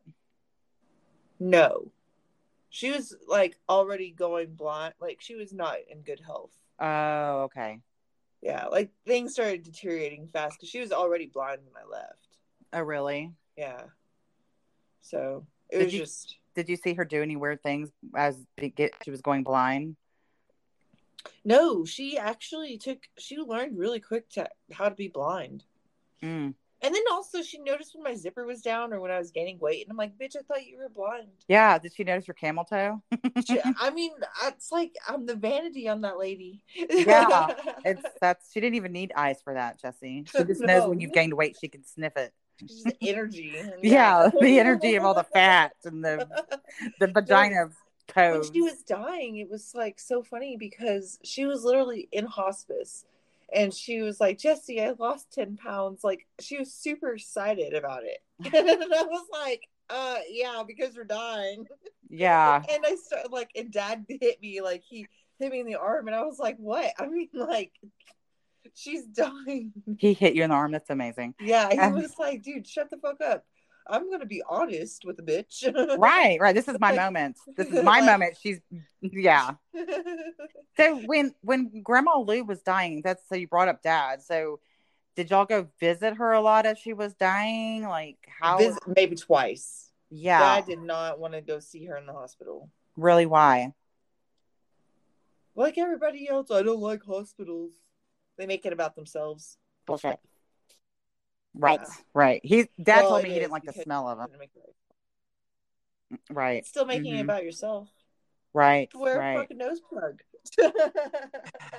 No, 1.39 1.91
she 2.69 2.91
was 2.91 3.15
like 3.27 3.57
already 3.69 4.11
going 4.11 4.53
blind. 4.55 4.93
Like 4.99 5.19
she 5.21 5.35
was 5.35 5.53
not 5.53 5.77
in 5.89 6.01
good 6.01 6.19
health. 6.19 6.51
Oh, 6.79 7.43
okay. 7.43 7.79
Yeah, 8.41 8.65
like 8.67 8.91
things 9.05 9.33
started 9.33 9.63
deteriorating 9.63 10.27
fast 10.27 10.57
because 10.57 10.69
she 10.69 10.79
was 10.79 10.91
already 10.91 11.25
blind 11.25 11.61
when 11.65 11.83
I 11.83 11.89
left. 11.89 12.37
Oh, 12.73 12.81
really? 12.81 13.31
Yeah, 13.57 13.81
so 15.01 15.45
it 15.69 15.77
Did 15.79 15.85
was 15.85 15.93
you- 15.93 15.99
just 15.99 16.37
Did 16.55 16.69
you 16.69 16.75
see 16.75 16.93
her 16.93 17.05
do 17.05 17.21
any 17.21 17.35
weird 17.35 17.61
things 17.63 17.89
as 18.15 18.37
get, 18.75 18.93
she 19.03 19.11
was 19.11 19.21
going 19.21 19.43
blind? 19.43 19.95
no. 21.43 21.85
She 21.85 22.17
actually 22.17 22.77
took. 22.77 22.99
She 23.17 23.37
learned 23.37 23.77
really 23.77 23.99
quick 23.99 24.29
to 24.31 24.47
how 24.71 24.89
to 24.89 24.95
be 24.95 25.07
blind. 25.07 25.63
Mm. 26.23 26.53
And 26.79 26.93
then 26.93 27.03
also 27.11 27.41
she 27.41 27.57
noticed 27.57 27.95
when 27.95 28.03
my 28.03 28.13
zipper 28.13 28.45
was 28.45 28.61
down 28.61 28.93
or 28.93 28.99
when 29.01 29.09
I 29.09 29.17
was 29.17 29.31
gaining 29.31 29.57
weight, 29.59 29.83
and 29.83 29.91
I'm 29.91 29.97
like, 29.97 30.17
"Bitch, 30.17 30.35
I 30.37 30.41
thought 30.47 30.65
you 30.65 30.77
were 30.77 30.89
blind." 30.89 31.27
Yeah. 31.47 31.79
Did 31.79 31.93
she 31.95 32.03
notice 32.03 32.27
your 32.27 32.35
camel 32.35 32.65
toe? 32.65 33.01
She, 33.45 33.59
I 33.79 33.89
mean, 33.89 34.11
it's 34.45 34.71
like 34.71 34.95
I'm 35.07 35.25
the 35.25 35.35
vanity 35.35 35.87
on 35.89 36.01
that 36.01 36.17
lady. 36.19 36.61
Yeah, 36.75 37.53
It's 37.85 38.03
that's 38.21 38.51
she 38.53 38.59
didn't 38.61 38.75
even 38.75 38.91
need 38.91 39.11
eyes 39.15 39.41
for 39.43 39.53
that, 39.55 39.79
Jessie. 39.81 40.23
She 40.31 40.43
just 40.43 40.61
knows 40.69 40.87
when 40.87 40.99
you've 40.99 41.13
gained 41.13 41.33
weight, 41.33 41.57
she 41.59 41.67
can 41.67 41.83
sniff 41.83 42.15
it. 42.15 42.31
Just 42.59 42.91
energy. 43.01 43.55
and 43.57 43.73
Yeah, 43.81 44.29
the 44.41 44.59
energy 44.59 44.95
of 44.95 45.03
all 45.03 45.13
the 45.13 45.23
fat 45.23 45.73
and 45.85 46.03
the 46.03 46.27
the 46.99 47.07
vagina 47.13 47.69
when 48.15 48.43
she 48.53 48.61
was 48.61 48.83
dying, 48.83 49.37
it 49.37 49.49
was 49.49 49.73
like 49.75 49.99
so 49.99 50.23
funny 50.23 50.57
because 50.57 51.19
she 51.23 51.45
was 51.45 51.63
literally 51.63 52.07
in 52.11 52.25
hospice. 52.25 53.05
And 53.53 53.73
she 53.73 54.01
was 54.01 54.19
like, 54.19 54.37
Jessie, 54.37 54.81
I 54.81 54.93
lost 54.99 55.31
10 55.33 55.57
pounds. 55.57 56.03
Like, 56.03 56.27
she 56.39 56.57
was 56.57 56.73
super 56.73 57.13
excited 57.13 57.73
about 57.73 58.03
it. 58.03 58.19
and 58.39 58.93
I 58.93 59.03
was 59.03 59.25
like, 59.31 59.69
uh, 59.89 60.17
yeah, 60.29 60.63
because 60.67 60.95
you're 60.95 61.05
dying. 61.05 61.65
Yeah. 62.09 62.61
And 62.69 62.83
I 62.85 62.95
started 62.95 63.31
like, 63.31 63.51
and 63.55 63.71
dad 63.71 64.05
hit 64.09 64.41
me, 64.41 64.59
like, 64.61 64.83
he 64.83 65.07
hit 65.39 65.51
me 65.51 65.61
in 65.61 65.65
the 65.65 65.75
arm. 65.75 66.07
And 66.07 66.15
I 66.15 66.23
was 66.23 66.39
like, 66.39 66.57
what? 66.57 66.91
I 66.99 67.07
mean, 67.07 67.29
like, 67.33 67.71
she's 68.75 69.05
dying. 69.05 69.71
He 69.97 70.13
hit 70.13 70.35
you 70.35 70.43
in 70.43 70.49
the 70.49 70.55
arm. 70.55 70.71
That's 70.71 70.89
amazing. 70.89 71.35
Yeah, 71.39 71.69
he 71.71 71.77
Um, 71.79 71.93
was 71.93 72.17
like, 72.19 72.43
dude, 72.43 72.67
shut 72.67 72.89
the 72.89 72.97
fuck 72.97 73.21
up. 73.21 73.45
I'm 73.89 74.11
to 74.19 74.25
be 74.25 74.43
honest 74.49 75.05
with 75.05 75.15
the 75.15 75.23
bitch. 75.23 75.63
Right, 75.97 76.37
right. 76.41 76.53
This 76.53 76.67
is 76.67 76.77
my 76.79 76.91
moment. 76.93 77.37
This 77.55 77.67
is 77.69 77.83
my 77.93 78.01
moment. 78.01 78.35
She's 78.41 78.59
yeah. 79.01 79.51
So 80.75 80.97
when 81.05 81.33
when 81.41 81.81
Grandma 81.83 82.19
Lou 82.19 82.43
was 82.43 82.61
dying, 82.61 83.01
that's 83.03 83.23
so 83.29 83.35
you 83.35 83.47
brought 83.47 83.69
up 83.69 83.81
Dad. 83.81 84.21
So 84.21 84.59
did 85.15 85.29
y'all 85.31 85.45
go 85.45 85.67
visit 85.79 86.15
her 86.15 86.33
a 86.33 86.41
lot 86.41 86.65
as 86.65 86.77
she 86.77 86.91
was 86.93 87.13
dying? 87.15 87.83
Like 87.87 88.17
how? 88.41 88.57
Visit, 88.57 88.83
maybe 88.93 89.15
twice. 89.15 89.89
yeah, 90.09 90.39
Dad 90.57 90.65
did 90.65 90.81
not 90.81 91.17
want 91.19 91.33
to 91.33 91.41
go 91.41 91.59
see 91.59 91.85
her 91.85 91.95
in 91.97 92.05
the 92.05 92.13
hospital. 92.13 92.69
really. 92.97 93.25
Why? 93.25 93.73
Like 95.55 95.77
everybody 95.77 96.29
else, 96.29 96.51
I 96.51 96.61
don't 96.61 96.81
like 96.81 97.03
hospitals. 97.03 97.71
They 98.37 98.45
make 98.45 98.65
it 98.65 98.73
about 98.73 98.95
themselves. 98.95 99.57
Bullshit. 99.85 100.19
Right, 101.53 101.79
Yeah. 101.81 101.87
right. 102.13 102.41
He 102.43 102.69
Dad 102.81 103.01
Well, 103.01 103.09
told 103.09 103.23
me 103.23 103.29
he 103.31 103.39
didn't 103.39 103.51
like 103.51 103.63
the 103.63 103.73
smell 103.73 104.07
of 104.07 104.17
them. 104.19 104.29
It's 106.09 106.21
Right, 106.29 106.65
still 106.65 106.85
making 106.85 107.15
it 107.15 107.19
Mhm. 107.19 107.23
about 107.23 107.43
yourself. 107.43 107.89
right, 108.53 108.89
Wear 108.95 109.19
a 109.21 109.41
fucking 109.41 109.57
nose 109.57 109.81
plug. 109.81 110.21
I 110.59 110.71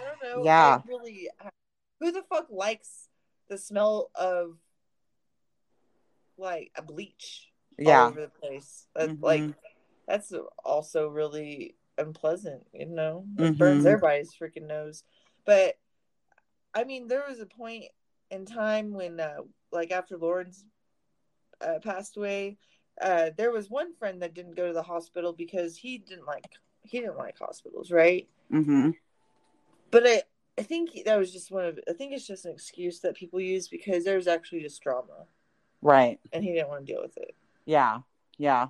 don't 0.05 0.23
know. 0.23 0.45
Yeah. 0.45 0.81
I 0.85 0.89
really. 0.89 1.31
Who 2.01 2.13
the 2.13 2.23
fuck 2.23 2.49
likes 2.51 3.09
the 3.49 3.59
smell 3.59 4.11
of 4.15 4.59
like 6.37 6.71
a 6.77 6.83
bleach 6.83 7.51
Yeah. 7.79 8.03
all 8.03 8.09
over 8.11 8.21
the 8.23 8.29
place. 8.29 8.87
That, 8.95 9.21
Like 9.21 9.41
Mhm. 9.43 9.55
that's 10.07 10.33
also 10.65 11.09
really 11.09 11.77
unpleasant, 11.97 12.67
you 12.73 12.87
know. 12.87 13.27
It 13.39 13.59
burns 13.59 13.85
Mhm. 13.85 13.89
everybody's 13.89 14.35
freaking 14.35 14.67
nose. 14.67 15.05
But 15.45 15.79
I 16.75 16.85
mean, 16.85 17.09
there 17.09 17.25
was 17.29 17.41
a 17.41 17.47
point 17.47 17.85
in 18.31 18.45
time 18.45 18.93
when, 18.93 19.19
uh, 19.21 19.39
like, 19.73 19.91
after 19.91 20.17
Lawrence 20.17 20.65
uh, 21.61 21.79
passed 21.83 22.17
away, 22.17 22.59
uh, 23.01 23.31
there 23.37 23.51
was 23.51 23.71
one 23.71 23.95
friend 23.95 24.23
that 24.23 24.35
didn't 24.35 24.57
go 24.57 24.67
to 24.69 24.73
the 24.73 24.83
hospital 24.83 25.33
because 25.33 25.77
he 25.77 25.99
didn't 25.99 26.27
like 26.27 26.45
he 26.85 27.01
didn't 27.01 27.19
like 27.19 27.39
hospitals, 27.39 27.91
right? 27.91 28.27
Mhm. 28.51 28.95
But 29.91 30.07
I, 30.07 30.23
I 30.59 30.63
think 30.63 31.05
that 31.05 31.17
was 31.19 31.33
just 31.33 31.51
one 31.51 31.65
of. 31.65 31.79
I 31.89 31.93
think 31.93 32.13
it's 32.13 32.27
just 32.27 32.45
an 32.47 32.53
excuse 32.53 33.01
that 33.01 33.15
people 33.15 33.41
use 33.41 33.69
because 33.69 34.05
there 34.05 34.17
was 34.17 34.27
actually 34.27 34.63
just 34.63 34.81
drama, 34.83 35.27
Right. 35.83 36.19
and 36.33 36.43
he 36.43 36.53
didn't 36.53 36.69
want 36.69 36.87
to 36.87 36.93
deal 36.93 37.03
with 37.03 37.17
it. 37.19 37.35
Yeah. 37.67 38.01
Yeah. 38.39 38.69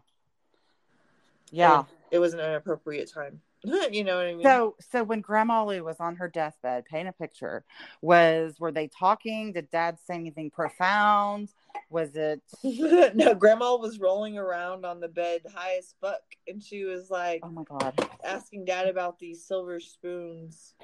Yeah. 1.50 1.78
And 1.80 1.86
it 2.10 2.18
was 2.18 2.34
an 2.34 2.40
inappropriate 2.40 3.10
time. 3.12 3.40
you 3.90 4.04
know 4.04 4.16
what 4.16 4.26
I 4.26 4.34
mean? 4.34 4.44
So, 4.44 4.76
so 4.78 5.02
when 5.02 5.20
Grandma 5.20 5.64
Lou 5.64 5.82
was 5.84 5.96
on 5.98 6.16
her 6.16 6.28
deathbed, 6.28 6.84
paint 6.84 7.08
a 7.08 7.12
picture. 7.12 7.64
Was 8.02 8.60
were 8.60 8.70
they 8.70 8.88
talking? 8.88 9.52
Did 9.52 9.70
Dad 9.70 9.98
say 9.98 10.14
anything 10.14 10.50
profound? 10.50 11.48
Was 11.90 12.14
it? 12.14 12.40
no, 13.14 13.34
Grandma 13.34 13.76
was 13.76 13.98
rolling 13.98 14.38
around 14.38 14.84
on 14.84 15.00
the 15.00 15.08
bed 15.08 15.42
high 15.52 15.76
as 15.78 15.94
fuck, 16.00 16.20
and 16.46 16.62
she 16.62 16.84
was 16.84 17.10
like 17.10 17.40
Oh 17.42 17.50
my 17.50 17.64
God. 17.64 17.94
asking 18.24 18.64
Dad 18.64 18.86
about 18.86 19.18
these 19.18 19.44
silver 19.44 19.80
spoons. 19.80 20.74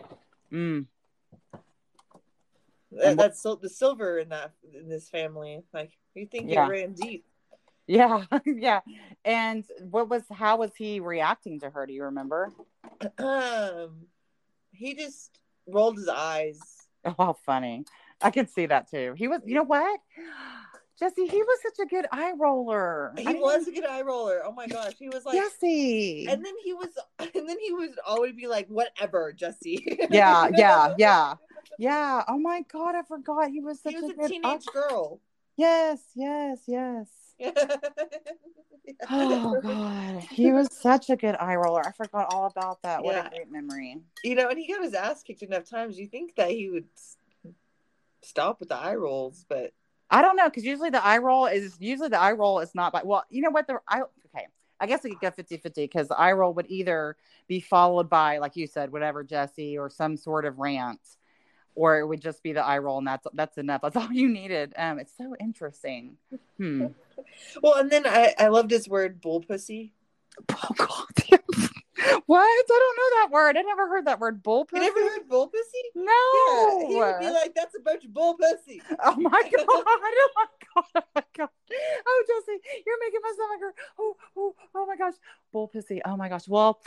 Mm. 0.53 0.87
That, 2.91 3.07
And 3.07 3.19
that's 3.19 3.41
so, 3.41 3.55
the 3.55 3.69
silver 3.69 4.19
in 4.19 4.31
that 4.31 4.53
in 4.73 4.89
this 4.89 5.09
family. 5.09 5.63
Like 5.73 5.93
you 6.15 6.27
think 6.27 6.51
Yeah. 6.51 6.67
it 6.67 6.71
ran 6.71 6.93
deep. 6.95 7.25
Yeah. 7.87 8.25
yeah. 8.47 8.81
And 9.25 9.64
what 9.90 10.09
was? 10.09 10.23
How 10.33 10.59
was 10.59 10.70
he 10.77 11.01
reacting 11.01 11.61
to 11.61 11.70
her? 11.70 11.87
Do 11.87 11.92
you 11.92 12.05
remember? 12.05 12.53
Um, 13.18 14.07
he 14.73 14.94
just 14.94 15.38
rolled 15.66 15.97
his 15.97 16.09
eyes. 16.09 16.61
Oh, 17.07 17.14
how 17.18 17.33
funny! 17.44 17.85
I 18.23 18.31
can 18.31 18.49
see 18.49 18.64
that 18.64 18.90
too. 18.90 19.12
He 19.14 19.29
was. 19.29 19.42
You 19.44 19.57
know 19.57 19.62
what? 19.62 20.01
Jessie, 20.99 21.27
he 21.27 21.42
was 21.42 21.59
such 21.62 21.85
a 21.85 21.87
good 21.87 22.07
eye 22.11 22.33
roller. 22.38 23.12
He 23.18 23.29
I 23.29 23.33
mean, 23.35 23.42
was 23.42 23.68
a 23.68 23.73
good 23.73 23.85
eye 23.85 24.01
roller. 24.01 24.40
Oh 24.42 24.53
my 24.53 24.66
gosh, 24.66 24.94
he 24.99 25.11
was 25.11 25.27
like. 25.27 25.35
Jessie. 25.35 26.27
And 26.27 26.42
then 26.42 26.55
he 26.64 26.73
was, 26.73 26.88
and 27.18 27.47
then 27.47 27.59
he 27.61 27.75
would 27.75 27.90
always 28.07 28.35
be 28.35 28.47
like, 28.47 28.68
"Whatever, 28.68 29.35
Jessie." 29.35 29.85
yeah, 30.09 30.49
yeah, 30.57 30.94
yeah, 30.97 31.35
yeah. 31.79 32.25
Oh 32.27 32.38
my 32.38 32.64
God, 32.73 32.94
I 32.94 33.03
forgot 33.03 33.51
he 33.51 33.61
was 33.61 33.83
such 33.83 33.92
He 33.92 34.01
was 34.01 34.09
a 34.11 34.14
a 34.14 34.16
good. 34.16 34.31
teenage 34.31 34.64
girl. 34.73 35.20
Yes, 35.59 36.01
yes, 36.14 36.61
yes. 36.66 37.09
Oh 39.11 39.61
God, 39.62 40.23
he 40.31 40.53
was 40.53 40.68
such 40.70 41.11
a 41.11 41.16
good 41.16 41.37
eye 41.37 41.55
roller. 41.57 41.87
I 41.87 41.92
forgot 41.92 42.33
all 42.33 42.47
about 42.47 42.83
that. 42.83 43.03
What 43.03 43.14
Yeah. 43.16 43.27
a 43.27 43.31
great 43.31 43.51
memory. 43.51 43.99
you 44.23 44.35
know, 44.35 44.49
and 44.49 44.59
he 44.59 44.68
got 44.68 44.83
his 44.83 44.94
ass 44.94 45.23
kicked 45.23 45.42
enough 45.42 45.68
times. 45.68 45.99
You 45.99 46.07
think 46.07 46.37
that 46.37 46.51
he 46.51 46.68
would 46.70 46.87
stop 48.23 48.61
with 48.61 48.68
the 48.68 48.77
eye 48.77 48.94
rolls, 48.94 49.44
but 49.49 49.73
I 50.11 50.23
don't 50.23 50.37
know 50.37 50.49
because 50.49 50.64
usually 50.64 50.90
the 50.90 51.05
eye 51.05 51.18
roll 51.18 51.47
is 51.47 51.77
usually 51.81 52.09
the 52.09 52.20
eye 52.20 52.33
roll 52.33 52.61
is 52.61 52.75
not 52.75 52.92
by 52.92 53.03
well, 53.05 53.25
you 53.31 53.42
know 53.42 53.51
what 53.51 53.66
the 53.66 53.79
I 53.88 54.03
okay. 54.35 54.47
I 54.81 54.87
guess 54.87 55.03
we 55.03 55.11
could 55.11 55.20
go 55.20 55.31
50 55.31 55.57
50 55.57 55.83
because 55.85 56.09
the 56.09 56.18
eye 56.18 56.33
roll 56.33 56.53
would 56.55 56.66
either 56.68 57.16
be 57.49 57.61
followed 57.61 58.11
by, 58.11 58.38
like 58.38 58.55
you 58.57 58.66
said, 58.66 58.92
whatever, 58.92 59.25
Jessie, 59.25 59.79
or 59.79 59.88
some 59.88 60.16
sort 60.16 60.44
of 60.44 60.59
rant, 60.59 61.01
or 61.75 61.99
it 61.99 62.07
would 62.07 62.20
just 62.20 62.42
be 62.42 62.53
the 62.53 62.64
eye 62.64 62.79
roll, 62.79 62.99
and 62.99 63.07
that's 63.07 63.27
that's 63.35 63.57
enough. 63.59 63.81
That's 63.83 63.97
all 63.97 64.12
you 64.12 64.29
needed. 64.29 64.75
Um, 64.77 64.99
it's 64.99 65.16
so 65.16 65.35
interesting. 65.40 66.16
Hmm. 66.59 66.87
Well, 67.62 67.74
and 67.74 67.90
then 67.90 68.07
I 68.07 68.35
I 68.38 68.48
loved 68.48 68.70
his 68.70 68.88
word 68.88 69.20
bull 69.20 69.40
pussy. 69.40 69.92
Oh 70.50 70.68
God. 70.77 71.40
what? 72.27 72.42
I 72.42 72.62
don't 72.68 72.96
know 72.96 73.20
that 73.22 73.29
word. 73.31 73.57
I 73.57 73.62
never 73.62 73.88
heard 73.88 74.07
that 74.07 74.18
word. 74.20 74.42
Bull 74.42 74.66
You 74.72 74.79
pussy. 74.81 74.85
never 74.85 75.00
heard 75.00 75.29
bull 75.29 75.48
pussy? 75.48 75.83
No. 75.94 76.12
Yeah, 76.35 76.88
he 76.88 76.96
would 76.96 77.18
be 77.20 77.31
like, 77.31 77.55
"That's 77.55 77.77
a 77.77 77.81
bunch 77.81 78.05
of 78.05 78.12
bull 78.12 78.35
pussy." 78.35 78.83
Oh 79.03 79.14
my 79.16 79.31
god! 79.57 79.64
Oh 79.68 79.85
my 79.87 80.12
god! 80.74 80.85
Oh 80.96 81.03
my 81.14 81.22
god! 81.37 81.48
Oh 82.07 82.24
Jessie, 82.27 82.61
you're 82.85 82.98
making 83.00 83.20
my 83.22 83.33
stomach 83.35 83.61
hurt. 83.61 83.74
Oh, 83.98 84.16
oh, 84.37 84.55
oh 84.74 84.87
my 84.87 84.96
gosh! 84.96 85.14
Bull 85.53 85.68
pussy. 85.68 86.00
Oh 86.05 86.16
my 86.16 86.29
gosh. 86.29 86.48
Well, 86.48 86.81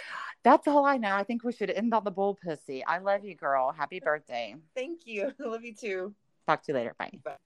that's 0.44 0.68
all 0.68 0.86
I 0.86 0.98
know. 0.98 1.16
I 1.16 1.24
think 1.24 1.44
we 1.46 1.54
should 1.54 1.70
end 1.72 1.94
on 1.94 2.04
the 2.04 2.12
bull 2.12 2.38
pussy. 2.44 2.84
I 2.84 2.98
love 2.98 3.24
you, 3.24 3.36
girl. 3.36 3.72
Happy 3.72 4.00
birthday. 4.02 4.56
Thank 4.76 5.08
you. 5.08 5.32
I 5.44 5.48
love 5.48 5.64
you 5.64 5.74
too. 5.74 6.14
Talk 6.48 6.64
to 6.64 6.72
you 6.72 6.78
later. 6.78 6.96
Bye. 7.00 7.12
Bye. 7.24 7.38